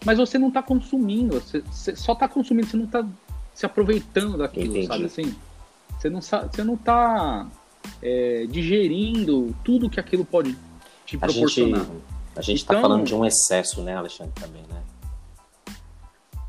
[0.05, 3.07] Mas você não está consumindo, você, você só está consumindo, você não está
[3.55, 4.87] se aproveitando daquilo, Entendi.
[4.87, 5.35] sabe assim?
[5.98, 7.48] Você não, você não tá
[8.03, 10.57] é, digerindo tudo que aquilo pode
[11.07, 11.87] te proporcionar.
[12.35, 14.82] A gente está então, falando de um excesso, né, Alexandre, também, né?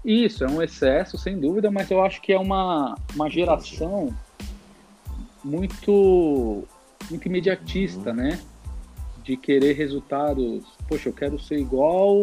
[0.03, 4.13] Isso, é um excesso, sem dúvida, mas eu acho que é uma, uma geração
[5.43, 6.63] muito,
[7.09, 8.15] muito imediatista, uhum.
[8.15, 8.39] né?
[9.23, 10.65] De querer resultados.
[10.87, 12.21] Poxa, eu quero ser igual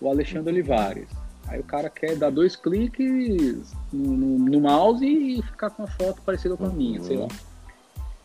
[0.00, 1.08] o Alexandre Olivares.
[1.46, 5.86] Aí o cara quer dar dois cliques no, no, no mouse e ficar com a
[5.86, 7.06] foto parecida com a minha, uhum.
[7.06, 7.28] sei lá.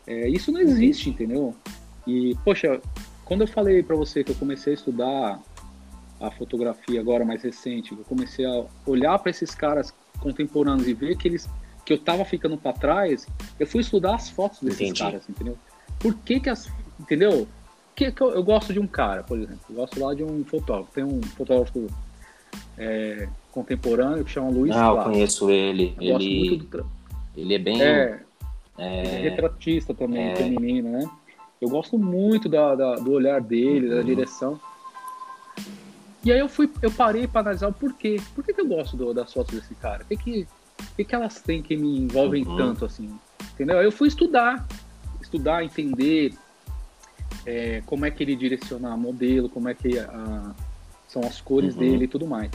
[0.07, 1.55] É, isso não existe, entendeu?
[2.05, 2.81] E, poxa,
[3.23, 5.41] quando eu falei para você que eu comecei a estudar
[6.23, 11.17] a fotografia agora mais recente, eu comecei a olhar para esses caras contemporâneos e ver
[11.17, 11.49] que eles
[11.85, 13.27] que eu tava ficando para trás,
[13.59, 15.01] eu fui estudar as fotos desses Entendi.
[15.01, 15.57] caras, entendeu?
[15.99, 17.45] Por que que as, entendeu?
[17.93, 20.45] Que, que eu, eu, gosto de um cara, por exemplo, eu gosto lá de um
[20.45, 21.87] fotógrafo, tem um fotógrafo
[22.77, 26.85] é, contemporâneo que chama Luiz Ah, eu conheço ele, eu ele, do...
[27.35, 27.81] ele é bem...
[27.81, 28.21] É,
[28.77, 28.97] é...
[28.97, 30.35] é retratista também, é...
[30.37, 31.09] feminino, né?
[31.61, 33.95] Eu gosto muito da, da do olhar dele, uhum.
[33.95, 34.59] da direção.
[36.23, 38.19] E aí eu fui, eu parei para analisar o porquê.
[38.33, 40.03] Por que, que eu gosto do, das fotos desse cara?
[40.03, 40.47] O que, que,
[40.95, 42.55] que, que elas têm que me envolvem uhum.
[42.55, 43.13] tanto assim?
[43.53, 43.79] Entendeu?
[43.79, 44.65] Aí eu fui estudar,
[45.21, 46.33] estudar, entender
[47.45, 50.53] é, como é que ele direciona modelo, como é que a,
[51.07, 51.79] são as cores uhum.
[51.81, 52.51] dele e tudo mais.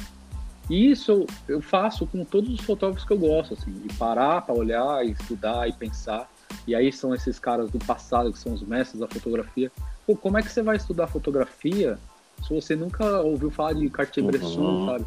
[0.71, 4.43] E isso eu, eu, faço com todos os fotógrafos que eu gosto, assim, de parar
[4.43, 6.31] para olhar, estudar e pensar.
[6.67, 9.71] E aí são esses caras do passado que são os mestres da fotografia.
[10.07, 11.99] Pô, como é que você vai estudar fotografia
[12.47, 14.87] se você nunca ouviu falar de Cartier-Bresson, uhum.
[14.87, 15.05] sabe?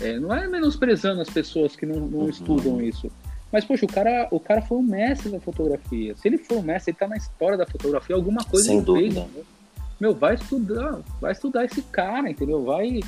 [0.00, 2.28] É, não é menosprezando as pessoas que não, não uhum.
[2.28, 3.10] estudam isso.
[3.52, 6.16] Mas, poxa, o cara, o cara foi um mestre da fotografia.
[6.16, 8.86] Se ele for um mestre, ele tá na história da fotografia, alguma coisa Sem ele
[8.86, 9.28] dúvida.
[9.34, 9.46] fez.
[10.00, 12.64] Meu, vai estudar, vai estudar esse cara, entendeu?
[12.64, 13.00] Vai,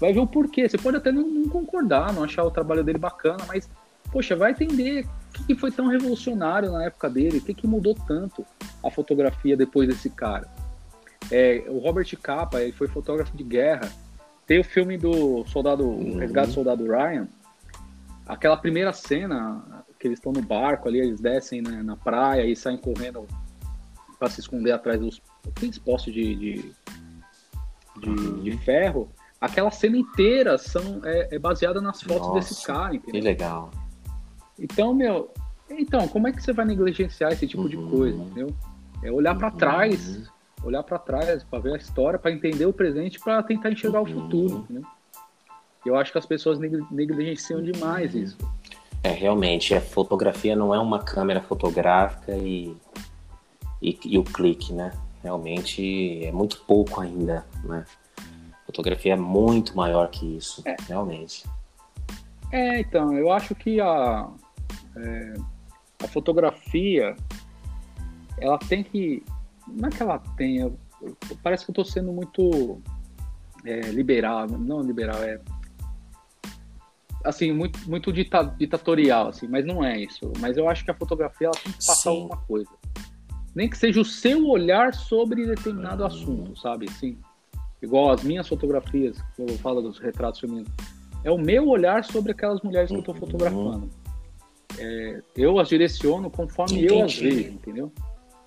[0.00, 0.68] vai ver o porquê.
[0.68, 3.68] Você pode até não, não concordar, não achar o trabalho dele bacana, mas,
[4.12, 5.04] poxa, vai entender
[5.40, 8.46] o que, foi tão revolucionário na época dele, o que, que mudou tanto
[8.82, 10.48] a fotografia depois desse cara.
[11.30, 13.90] É, o Robert Capa, ele foi fotógrafo de guerra.
[14.46, 16.18] Tem o filme do Soldado, uhum.
[16.18, 17.28] Resgate Soldado Ryan.
[18.26, 22.54] Aquela primeira cena, que eles estão no barco ali, eles descem né, na praia e
[22.54, 23.26] saem correndo
[24.18, 25.20] para se esconder atrás dos
[25.84, 26.72] postos de, de,
[28.00, 28.42] de, uhum.
[28.42, 29.10] de, ferro.
[29.40, 33.20] Aquela cena inteira são, é, é baseada nas fotos Nossa, desse cara, entendeu?
[33.20, 33.70] Que legal.
[34.58, 35.32] Então, meu,
[35.70, 37.68] então, como é que você vai negligenciar esse tipo uhum.
[37.68, 38.54] de coisa, entendeu?
[39.02, 40.24] É olhar para trás, uhum.
[40.62, 44.06] Olhar para trás, para ver a história, para entender o presente, para tentar enxergar o
[44.06, 44.22] uhum.
[44.22, 44.84] futuro, entendeu?
[45.86, 48.36] Eu acho que as pessoas negligenciam demais isso.
[49.02, 52.76] É, realmente, a fotografia não é uma câmera fotográfica e,
[53.80, 54.92] e, e, o clique, né?
[55.22, 57.84] Realmente é muito pouco ainda, né?
[58.66, 60.76] Fotografia é muito maior que isso, é.
[60.86, 61.44] realmente.
[62.52, 64.28] É, então, eu acho que a,
[64.96, 65.34] é,
[66.02, 67.16] a fotografia,
[68.38, 69.22] ela tem que...
[69.74, 70.72] Não é que ela tenha...
[71.42, 72.80] Parece que eu estou sendo muito
[73.64, 75.40] é, liberal, não liberal, é
[77.24, 80.32] assim, muito, muito dita, ditatorial, assim, mas não é isso.
[80.38, 82.20] Mas eu acho que a fotografia ela tem que passar Sim.
[82.22, 82.70] alguma coisa.
[83.54, 86.06] Nem que seja o seu olhar sobre determinado uhum.
[86.06, 86.86] assunto, sabe?
[86.88, 87.18] Assim,
[87.82, 90.72] igual as minhas fotografias, que eu falo dos retratos femininos.
[91.24, 93.20] É o meu olhar sobre aquelas mulheres que eu estou uhum.
[93.20, 93.90] fotografando.
[94.78, 96.94] É, eu as direciono conforme Entendi.
[96.94, 97.92] eu as vejo, entendeu?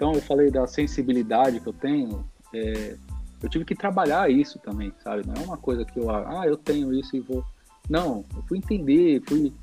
[0.01, 2.25] Então eu falei da sensibilidade que eu tenho.
[2.55, 2.97] É,
[3.39, 5.21] eu tive que trabalhar isso também, sabe?
[5.27, 7.45] Não é uma coisa que eu, ah, eu tenho isso e vou
[7.87, 9.53] não, eu fui entender, fui.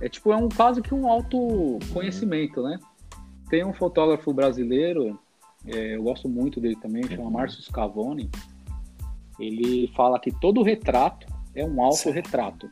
[0.00, 2.80] É tipo, é um quase que um autoconhecimento, né?
[3.48, 5.16] Tem um fotógrafo brasileiro,
[5.64, 8.28] é, eu gosto muito dele também, chama Márcio Scavone.
[9.38, 12.68] Ele fala que todo retrato é um autorretrato.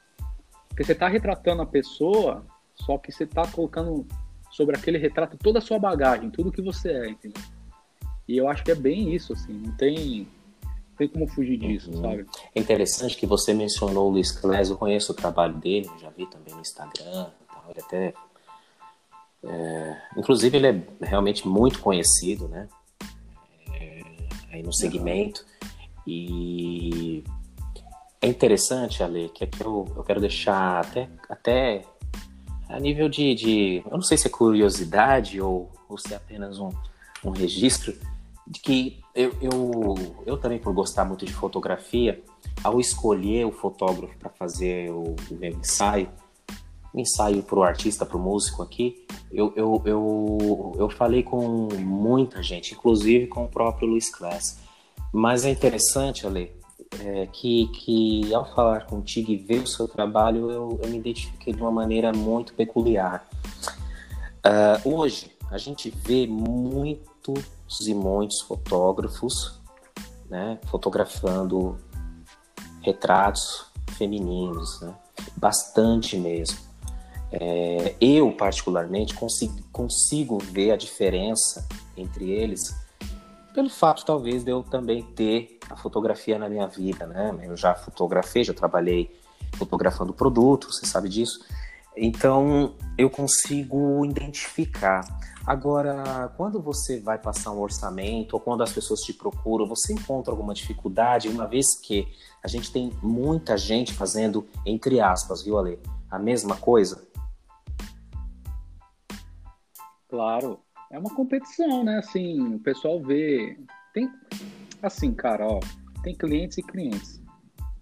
[0.69, 4.09] Porque você está retratando a pessoa, só que você está colocando
[4.53, 7.43] sobre aquele retrato toda a sua bagagem, tudo que você é, entendeu?
[8.29, 10.29] E eu acho que é bem isso, assim, não tem
[10.97, 12.03] tem como fugir disso, uhum.
[12.03, 12.27] sabe?
[12.55, 16.27] É interessante que você mencionou o Luiz Clés, eu conheço o trabalho dele, já vi
[16.27, 18.15] também no Instagram, tal, ele até.
[19.45, 22.69] É, inclusive, ele é realmente muito conhecido, né?
[23.81, 24.03] É,
[24.53, 25.45] aí no segmento.
[26.07, 27.25] E
[28.21, 31.85] é interessante, Ale, que aqui eu, eu quero deixar até, até
[32.73, 33.83] a nível de, de.
[33.85, 36.71] Eu não sei se é curiosidade ou, ou se é apenas um,
[37.25, 37.95] um registro
[38.47, 39.95] de que eu, eu,
[40.27, 42.23] eu também, por gostar muito de fotografia,
[42.65, 46.09] ao escolher o fotógrafo para fazer o, o meu ensaio,
[46.95, 52.43] ensaio para o artista, para o músico aqui, eu, eu, eu, eu falei com muita
[52.43, 54.61] gente, inclusive com o próprio Luiz Class.
[55.13, 56.51] Mas é interessante, Ale,
[57.01, 61.53] é, que, que ao falar contigo e ver o seu trabalho, eu, eu me identifiquei
[61.53, 63.27] de uma maneira muito peculiar.
[64.45, 67.35] Uh, hoje, a gente vê muito
[67.87, 69.59] e muitos fotógrafos,
[70.29, 71.79] né, fotografando
[72.83, 74.95] retratos femininos, né,
[75.37, 76.59] bastante mesmo.
[77.31, 82.75] É, eu, particularmente, consigo, consigo ver a diferença entre eles
[83.53, 87.35] pelo fato, talvez, de eu também ter a fotografia na minha vida, né?
[87.43, 89.11] Eu já fotografei, já trabalhei
[89.57, 91.45] fotografando produtos, você sabe disso.
[91.97, 95.03] Então, eu consigo identificar.
[95.47, 100.33] Agora, quando você vai passar um orçamento ou quando as pessoas te procuram, você encontra
[100.33, 102.07] alguma dificuldade, uma vez que
[102.43, 105.79] a gente tem muita gente fazendo, entre aspas, viu, Ale?
[106.11, 107.07] A mesma coisa?
[110.09, 110.61] Claro.
[110.91, 111.99] É uma competição, né?
[111.99, 113.59] Assim, o pessoal vê.
[113.95, 114.11] Tem.
[114.83, 115.61] Assim, cara, ó.
[116.03, 117.23] Tem clientes e clientes.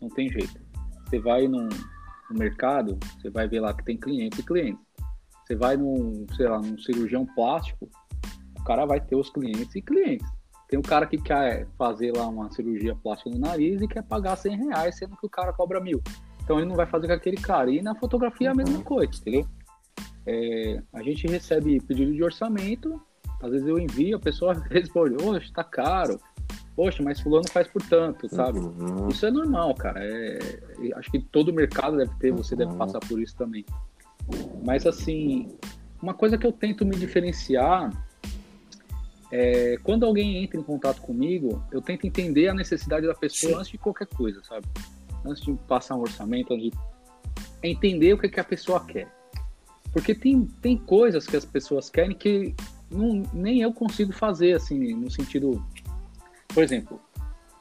[0.01, 0.61] Não tem jeito.
[1.07, 1.69] Você vai num,
[2.31, 4.85] no mercado, você vai ver lá que tem clientes e clientes.
[5.45, 7.89] Você vai num, sei lá, num cirurgião plástico,
[8.59, 10.27] o cara vai ter os clientes e clientes.
[10.69, 14.37] Tem um cara que quer fazer lá uma cirurgia plástica no nariz e quer pagar
[14.37, 16.01] 100 reais, sendo que o cara cobra mil.
[16.45, 17.71] Então ele não vai fazer com aquele cara.
[17.71, 19.45] E na fotografia é a mesma coisa, entendeu?
[20.27, 23.01] É, a gente recebe pedido de orçamento,
[23.43, 26.21] às vezes eu envio, a pessoa responde, oxe, tá caro.
[26.81, 28.59] Poxa, mas fulano faz por tanto, sabe?
[28.59, 29.09] Uhum.
[29.09, 30.01] Isso é normal, cara.
[30.03, 30.39] É,
[30.95, 32.59] acho que todo mercado deve ter, você uhum.
[32.61, 33.67] deve passar por isso também.
[34.65, 35.55] Mas assim,
[36.03, 37.93] uma coisa que eu tento me diferenciar
[39.31, 43.59] é quando alguém entra em contato comigo, eu tento entender a necessidade da pessoa Sim.
[43.59, 44.67] antes de qualquer coisa, sabe?
[45.23, 46.79] Antes de passar um orçamento, antes de
[47.63, 49.07] entender o que, que a pessoa quer.
[49.93, 52.55] Porque tem, tem coisas que as pessoas querem que
[52.91, 55.63] não, nem eu consigo fazer, assim, no sentido.
[56.53, 57.01] Por exemplo,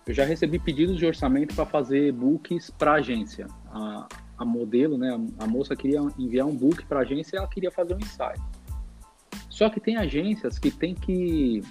[0.08, 3.48] eu já recebi pedidos de orçamento para fazer books para agência.
[3.68, 7.48] A, a modelo, né, a, a moça queria enviar um book para agência e ela
[7.48, 8.42] queria fazer um ensaio.
[9.50, 11.62] Só que tem agências que tem que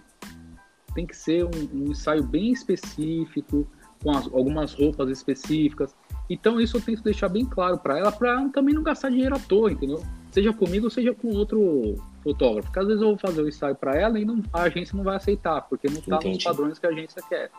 [0.94, 3.66] tem que ser um, um ensaio bem específico,
[4.02, 5.94] com as, algumas roupas específicas.
[6.30, 9.38] Então isso eu tento deixar bem claro para ela, para também não gastar dinheiro à
[9.38, 10.02] toa, entendeu?
[10.30, 12.68] Seja comigo, seja com outro fotógrafo.
[12.68, 15.04] Porque às vezes eu vou fazer o ensaio para ela e não, a agência não
[15.04, 17.50] vai aceitar, porque não está nos padrões que a agência quer.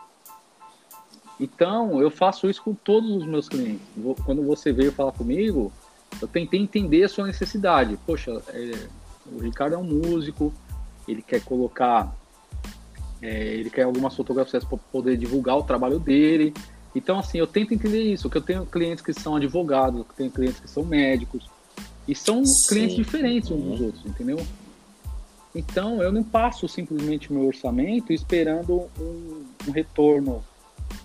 [1.38, 3.80] Então, eu faço isso com todos os meus clientes.
[4.26, 5.72] Quando você veio falar comigo,
[6.20, 7.98] eu tentei entender a sua necessidade.
[8.06, 8.88] Poxa, é,
[9.32, 10.52] o Ricardo é um músico,
[11.08, 12.14] ele quer colocar,
[13.22, 16.52] é, ele quer algumas fotografias para poder divulgar o trabalho dele.
[16.94, 20.30] Então, assim, eu tento entender isso, que eu tenho clientes que são advogados, eu tenho
[20.30, 21.48] clientes que são médicos,
[22.06, 22.68] e são Sim.
[22.68, 24.38] clientes diferentes uns dos outros, entendeu?
[25.54, 30.44] Então, eu não passo simplesmente meu orçamento esperando um, um, retorno,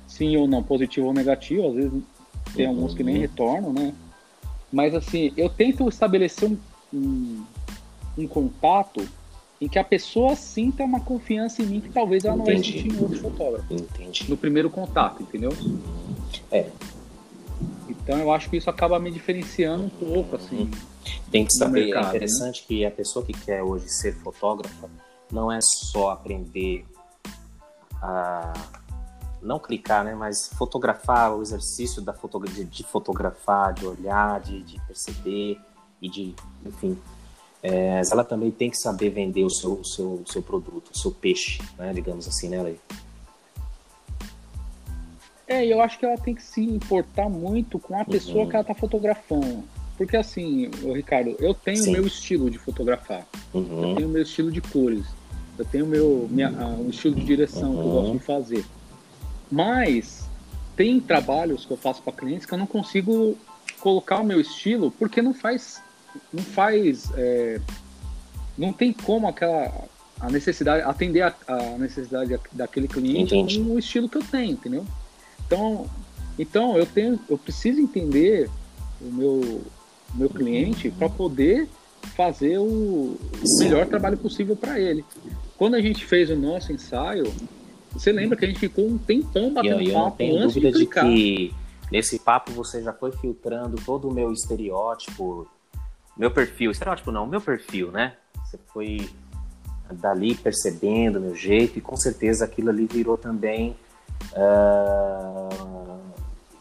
[0.08, 1.68] sim ou não, positivo ou negativo.
[1.68, 2.04] Às vezes
[2.56, 2.76] tem uhum.
[2.76, 3.94] alguns que nem retornam, né?
[4.72, 6.58] Mas, assim, eu tento estabelecer um,
[6.94, 7.44] um,
[8.18, 9.08] um, contato
[9.60, 12.56] em que a pessoa sinta uma confiança em mim que talvez ela Entendi.
[12.56, 13.74] não sentir em outro fotógrafo.
[13.74, 14.26] Entendi.
[14.30, 15.54] No primeiro contato, entendeu?
[16.52, 16.70] É.
[18.06, 20.62] Então, eu acho que isso acaba me diferenciando um pouco, assim.
[20.62, 20.96] Uhum
[21.32, 22.68] tem que saber, é mercado, é interessante né?
[22.68, 24.89] que a pessoa que quer hoje ser fotógrafa
[25.32, 26.86] não é só aprender
[28.02, 28.54] a
[29.41, 34.63] não clicar, né, mas fotografar o exercício da fotogra de, de fotografar, de olhar, de,
[34.63, 35.60] de, perceber
[36.02, 36.34] e de,
[36.65, 36.98] enfim,
[37.62, 40.98] é, ela também tem que saber vender o seu, o seu, o seu produto, o
[40.98, 42.80] seu peixe, né, digamos assim, né, Lei?
[45.48, 48.50] É, eu acho que ela tem que se importar muito com a pessoa uhum.
[48.50, 49.64] que ela está fotografando.
[49.98, 53.26] Porque assim, Ricardo, eu tenho o meu estilo de fotografar.
[53.54, 53.90] Uhum.
[53.90, 55.06] Eu tenho o meu estilo de cores.
[55.58, 57.82] Eu tenho o meu minha, uh, estilo de direção uhum.
[57.82, 58.66] que eu gosto de fazer.
[59.52, 60.28] Mas
[60.76, 63.38] tem trabalhos que eu faço para clientes que eu não consigo
[63.80, 65.82] colocar o meu estilo porque não faz
[66.34, 67.62] não faz é,
[68.58, 69.72] não tem como aquela
[70.20, 73.60] a necessidade atender a, a necessidade daquele cliente Entendi.
[73.60, 74.86] com o estilo que eu tenho entendeu
[75.46, 75.90] então
[76.38, 78.50] então eu tenho eu preciso entender
[79.02, 79.62] o meu
[80.14, 81.68] meu cliente para poder
[82.16, 83.18] fazer o,
[83.60, 85.04] melhor trabalho possível para ele.
[85.58, 87.34] Quando a gente fez o nosso ensaio,
[87.92, 90.72] você lembra que a gente ficou um tempão batendo eu, eu papo não antes dúvida
[90.72, 91.54] de, de que
[91.92, 95.48] nesse papo você já foi filtrando todo o meu estereótipo,
[96.18, 98.16] meu perfil, estereótipo não, meu perfil, né?
[98.44, 99.10] Você foi
[99.92, 103.76] dali percebendo meu jeito e com certeza aquilo ali virou também
[104.34, 105.99] uh,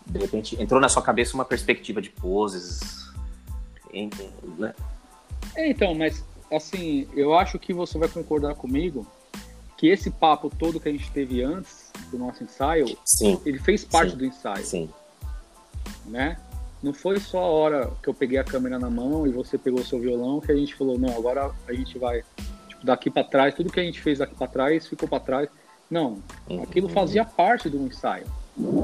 [0.06, 3.04] de repente entrou na sua cabeça uma perspectiva de poses
[4.58, 4.74] né?
[5.54, 9.06] É, então, mas assim, eu acho que você vai concordar comigo
[9.76, 13.84] que esse papo todo que a gente teve antes do nosso ensaio, sim, ele fez
[13.84, 14.64] parte sim, do ensaio.
[14.64, 14.90] Sim.
[16.06, 16.38] Né?
[16.82, 19.80] Não foi só a hora que eu peguei a câmera na mão e você pegou
[19.80, 22.22] o seu violão que a gente falou, não, agora a gente vai
[22.68, 25.48] tipo, daqui para trás, tudo que a gente fez daqui para trás ficou para trás.
[25.90, 26.18] Não,
[26.48, 26.62] uhum.
[26.62, 28.26] aquilo fazia parte do ensaio.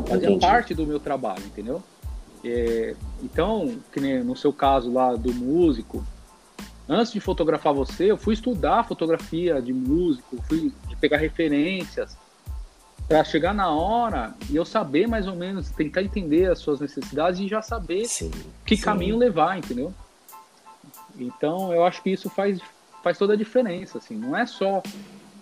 [0.07, 0.41] Fazia Entendi.
[0.41, 1.83] parte do meu trabalho, entendeu?
[2.44, 6.05] É, então, que nem no seu caso lá do músico,
[6.88, 12.17] antes de fotografar você, eu fui estudar fotografia de músico, fui pegar referências
[13.07, 17.40] para chegar na hora e eu saber mais ou menos, tentar entender as suas necessidades
[17.40, 18.31] e já saber sim,
[18.65, 18.83] que sim.
[18.83, 19.92] caminho levar, entendeu?
[21.19, 22.61] Então, eu acho que isso faz,
[23.03, 24.83] faz toda a diferença, assim, não é só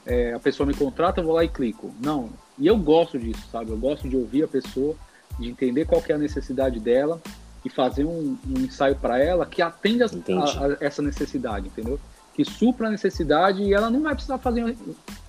[0.09, 1.95] é, a pessoa me contrata, eu vou lá e clico.
[2.01, 3.71] Não, e eu gosto disso, sabe?
[3.71, 4.97] Eu gosto de ouvir a pessoa
[5.39, 7.21] de entender qual é a necessidade dela
[7.65, 12.01] e fazer um, um ensaio para ela que atenda a, a, essa necessidade, entendeu?
[12.35, 14.65] Que supra a necessidade e ela não vai precisar fazer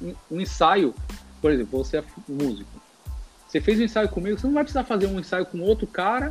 [0.01, 0.95] um, um ensaio.
[1.41, 2.69] Por exemplo, você é músico.
[3.47, 6.29] Você fez um ensaio comigo, você não vai precisar fazer um ensaio com outro cara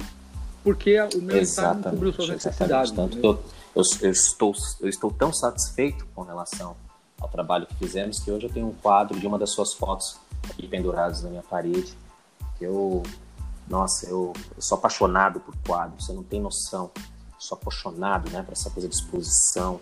[0.65, 2.93] porque o meu ensaio não cobriu suas necessidades.
[2.93, 3.39] Tanto eu,
[3.77, 6.77] eu, eu, estou, eu estou tão satisfeito com relação
[7.21, 10.19] ao trabalho que fizemos que hoje eu tenho um quadro de uma das suas fotos
[10.49, 11.97] aqui pendurados na minha parede.
[12.61, 13.03] Eu,
[13.69, 16.91] nossa, eu, eu sou apaixonado por quadros, você não tem noção.
[16.97, 19.81] Eu sou apaixonado, né, por essa coisa de exposição,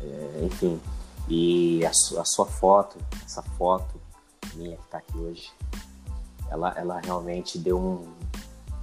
[0.00, 0.80] é, enfim.
[1.28, 4.00] E a, a, sua foto, essa foto
[4.54, 5.50] minha que está aqui hoje,
[6.50, 8.12] ela, ela realmente deu um,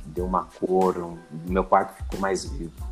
[0.06, 2.89] deu uma cor, um, meu quarto ficou mais vivo.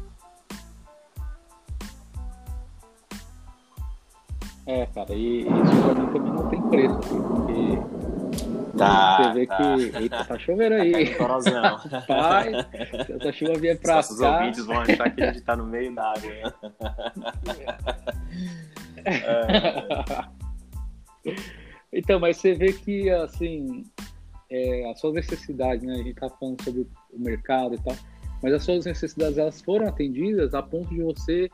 [4.67, 9.47] É, cara, e isso pra mim também não tem preço, assim, porque tá, você vê
[9.47, 9.57] tá.
[9.57, 9.97] que.
[9.97, 11.15] Eita, tá chovendo aí.
[11.15, 12.51] Tá Pai,
[13.05, 14.39] se essa chuva vier pra cá.
[14.39, 16.29] ouvintes vão achar que a gente tá no meio da água.
[16.29, 16.53] Né?
[21.25, 21.31] é.
[21.93, 23.85] Então, mas você vê que, assim,
[24.51, 25.93] é, as suas necessidades, né?
[25.93, 27.95] A gente tá falando sobre o mercado e tal,
[28.43, 31.49] mas as suas necessidades, elas foram atendidas a ponto de você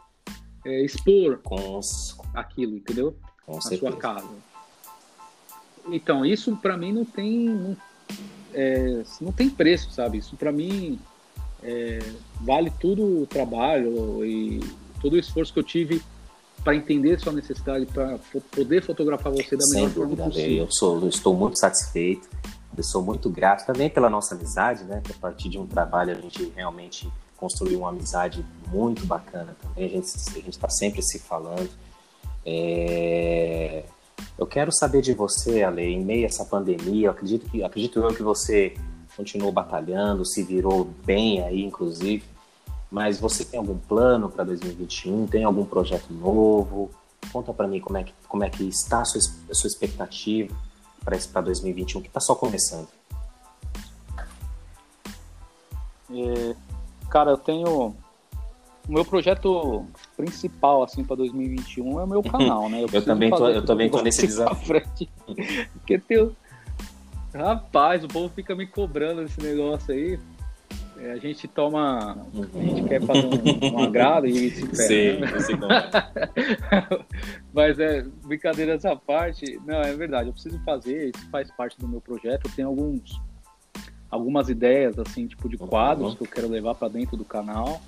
[0.66, 1.80] é, expor com
[2.34, 3.16] aquilo, entendeu?
[3.46, 3.92] Com Na certeza.
[3.92, 4.30] sua casa.
[5.88, 7.78] Então, isso pra mim não tem, não,
[8.54, 10.18] é, não tem preço, sabe?
[10.18, 10.98] Isso pra mim
[11.62, 12.00] é,
[12.42, 14.60] vale tudo o trabalho e
[15.02, 16.02] todo o esforço que eu tive
[16.64, 18.18] para entender sua necessidade, para
[18.56, 20.58] poder fotografar você da Sem melhor forma possível.
[20.64, 22.30] eu, sou, eu estou muito satisfeito,
[22.78, 25.02] eu sou muito grato também pela nossa amizade, né?
[25.04, 27.12] Que a partir de um trabalho a gente realmente
[27.44, 29.86] construiu uma amizade muito bacana também.
[29.86, 31.70] A gente está sempre se falando.
[32.46, 33.84] É...
[34.38, 38.00] Eu quero saber de você, Ale, em meio a essa pandemia, eu acredito que acredito
[38.00, 38.78] eu que você
[39.18, 42.24] continuou batalhando, se virou bem aí, inclusive.
[42.90, 45.28] Mas você tem algum plano para 2021?
[45.28, 46.92] Tem algum projeto novo?
[47.32, 49.20] Conta para mim como é que como é que está a sua,
[49.52, 50.56] a sua expectativa
[51.04, 52.88] para 2021, que está só começando.
[56.10, 56.56] É,
[57.14, 57.96] cara, eu tenho
[58.90, 59.86] o meu projeto
[60.18, 62.84] principal assim para 2021 é o meu canal, né?
[62.92, 64.82] Eu também tô, eu também tô nesse desafio.
[65.74, 66.32] Porque tem
[67.34, 70.20] Rapaz, o povo fica me cobrando esse negócio aí.
[70.98, 72.18] É, a gente toma.
[72.56, 74.84] A gente quer fazer um, um agrado e se perde.
[74.88, 75.32] Sim, né?
[76.90, 77.06] eu.
[77.52, 79.60] Mas é, brincadeira essa parte.
[79.66, 82.46] Não, é verdade, eu preciso fazer, isso faz parte do meu projeto.
[82.46, 83.20] Eu tenho alguns,
[84.14, 86.16] algumas ideias, assim, tipo de quadros Uhum.
[86.18, 87.82] que eu quero levar para dentro do canal.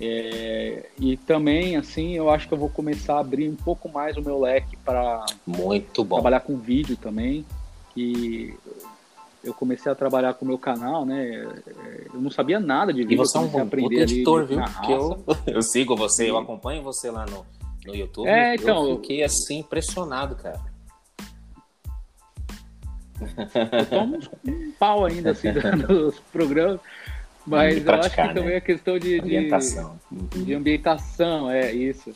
[0.00, 4.16] É, e também, assim, eu acho que eu vou começar a abrir um pouco mais
[4.16, 6.16] o meu leque para Muito bom.
[6.16, 7.44] trabalhar com vídeo também.
[7.94, 8.54] Que
[9.42, 11.24] eu comecei a trabalhar com o meu canal, né?
[11.66, 13.18] é, Eu não sabia nada de E vídeo.
[13.18, 14.60] você é eu um bom editor, viu?
[14.88, 16.42] eu, eu sigo você, eu Sim.
[16.42, 17.44] acompanho você lá no,
[17.86, 18.28] no YouTube.
[18.28, 20.60] É, então, eu fiquei assim impressionado, cara.
[23.72, 25.48] Eu tomo uns- um pau ainda assim
[25.88, 26.80] nos programas,
[27.46, 28.56] mas De eu acho praticar, que também né?
[28.56, 29.98] é questão de, de, Orientação.
[30.10, 32.14] de ambientação, é isso.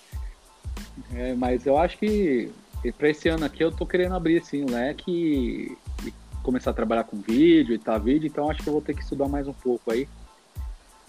[1.14, 2.50] É, mas eu acho que
[2.98, 5.78] para esse ano aqui eu tô querendo abrir assim o leque e,
[6.08, 9.02] e começar a trabalhar com vídeo, editar vídeo, então acho que eu vou ter que
[9.02, 10.08] estudar mais um pouco aí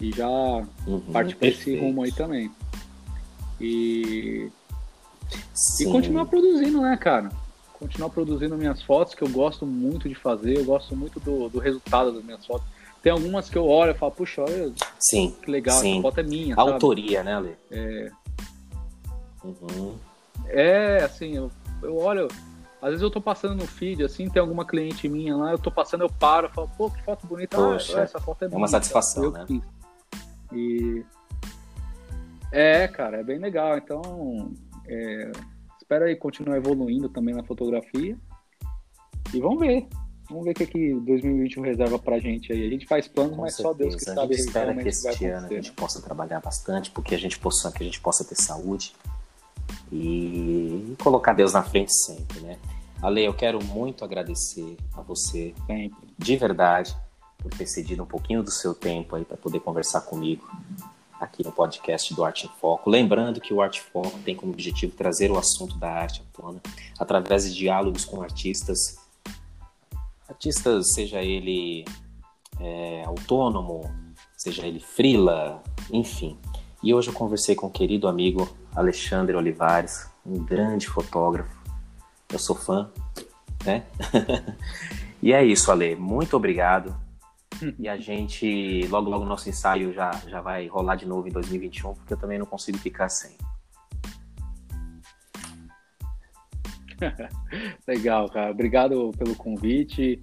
[0.00, 0.28] e já
[0.86, 2.50] Uhum, partir para esse rumo aí também.
[3.60, 4.50] E,
[5.80, 5.90] e Sim.
[5.90, 7.30] continuar produzindo, né, cara?
[7.84, 11.58] Continuar produzindo minhas fotos, que eu gosto muito de fazer, eu gosto muito do, do
[11.58, 12.66] resultado das minhas fotos.
[13.02, 15.36] Tem algumas que eu olho e falo, puxa, olha Sim.
[15.42, 15.92] que legal, Sim.
[15.92, 16.54] essa foto é minha.
[16.54, 16.72] sabe?
[16.72, 17.56] Autoria, né, Ale?
[17.70, 18.10] É,
[19.44, 19.98] Uhum.
[20.46, 21.50] é, assim, eu,
[21.82, 22.26] eu olho.
[22.80, 25.70] Às vezes eu tô passando no feed, assim, tem alguma cliente minha lá, eu tô
[25.70, 28.48] passando, eu paro, eu falo, pô, que foto bonita, ah, Poxa, essa foto é, é
[28.48, 28.56] minha.
[28.58, 29.44] uma satisfação, eu né?
[29.46, 29.62] fiz.
[30.54, 31.04] E.
[32.50, 33.76] É, cara, é bem legal.
[33.76, 34.54] Então,
[34.86, 35.32] é,
[35.94, 38.18] espero aí continuar evoluindo também na fotografia.
[39.32, 39.86] E vamos ver.
[40.28, 42.66] Vamos ver o que, que 2021 reserva pra gente aí.
[42.66, 44.20] A gente faz planos, Com mas só Deus que certeza.
[44.20, 47.38] sabe A gente espera que este ano a gente possa trabalhar bastante, porque a gente
[47.38, 48.92] possa, que a gente possa ter saúde
[49.92, 52.58] e colocar Deus na frente sempre, né?
[53.02, 56.08] Ale, eu quero muito agradecer a você, Sempre.
[56.18, 56.96] de verdade,
[57.38, 60.48] por ter cedido um pouquinho do seu tempo aí para poder conversar comigo
[61.24, 62.88] aqui no podcast do Arte em Foco.
[62.88, 66.40] Lembrando que o Arte em Foco tem como objetivo trazer o assunto da arte à
[66.40, 66.60] tona
[66.98, 68.98] através de diálogos com artistas,
[70.28, 71.84] artistas, seja ele
[72.60, 73.90] é, autônomo,
[74.36, 75.62] seja ele frila,
[75.92, 76.38] enfim.
[76.82, 81.56] E hoje eu conversei com o querido amigo Alexandre Olivares, um grande fotógrafo.
[82.30, 82.90] Eu sou fã,
[83.64, 83.84] né?
[85.22, 85.96] e é isso, Ale.
[85.96, 87.03] Muito obrigado.
[87.78, 91.94] E a gente, logo, logo, nosso ensaio já, já vai rolar de novo em 2021,
[91.94, 93.36] porque eu também não consigo ficar sem.
[97.86, 98.50] Legal, cara.
[98.50, 100.22] Obrigado pelo convite.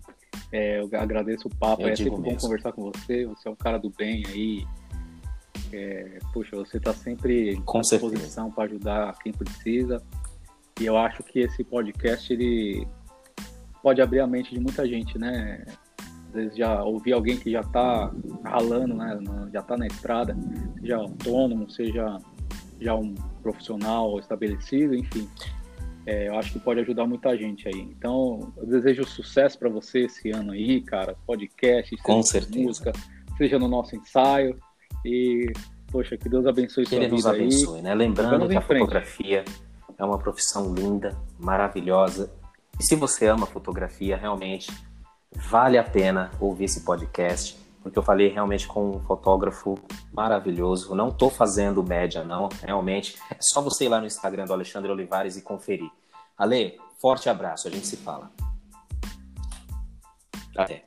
[0.51, 1.84] É, eu agradeço o papo.
[1.84, 2.41] Eu é sempre bom mesmo.
[2.41, 3.25] conversar com você.
[3.25, 4.65] Você é um cara do bem aí.
[5.73, 10.01] É, puxa, você está sempre Com à disposição para ajudar quem precisa.
[10.79, 12.88] E eu acho que esse podcast ele
[13.82, 15.63] pode abrir a mente de muita gente, né?
[16.32, 18.09] Às vezes já ouvi alguém que já está
[18.45, 19.19] ralando, né?
[19.51, 20.34] Já está na estrada,
[20.79, 22.17] seja autônomo, seja
[22.79, 23.13] já um
[23.43, 25.27] profissional estabelecido, enfim.
[26.05, 27.82] É, eu acho que pode ajudar muita gente aí.
[27.82, 31.17] Então, eu desejo sucesso para você esse ano aí, cara.
[31.27, 32.65] Podcast, Com certeza.
[32.65, 32.93] música,
[33.38, 34.57] seja no nosso ensaio.
[35.05, 35.51] E,
[35.91, 37.82] poxa, que Deus abençoe que sua nos abençoe, aí.
[37.84, 37.93] né?
[37.93, 38.79] Lembrando que a frente.
[38.79, 39.43] fotografia
[39.97, 42.32] é uma profissão linda, maravilhosa.
[42.79, 44.71] E se você ama fotografia, realmente
[45.34, 49.77] vale a pena ouvir esse podcast porque eu falei realmente com um fotógrafo
[50.13, 50.93] maravilhoso.
[50.93, 53.17] Não estou fazendo média, não, realmente.
[53.32, 55.89] É só você ir lá no Instagram do Alexandre Olivares e conferir.
[56.38, 58.32] Ale, forte abraço, a gente se fala.
[60.55, 60.86] Até.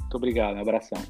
[0.00, 1.02] Muito obrigado, um abração.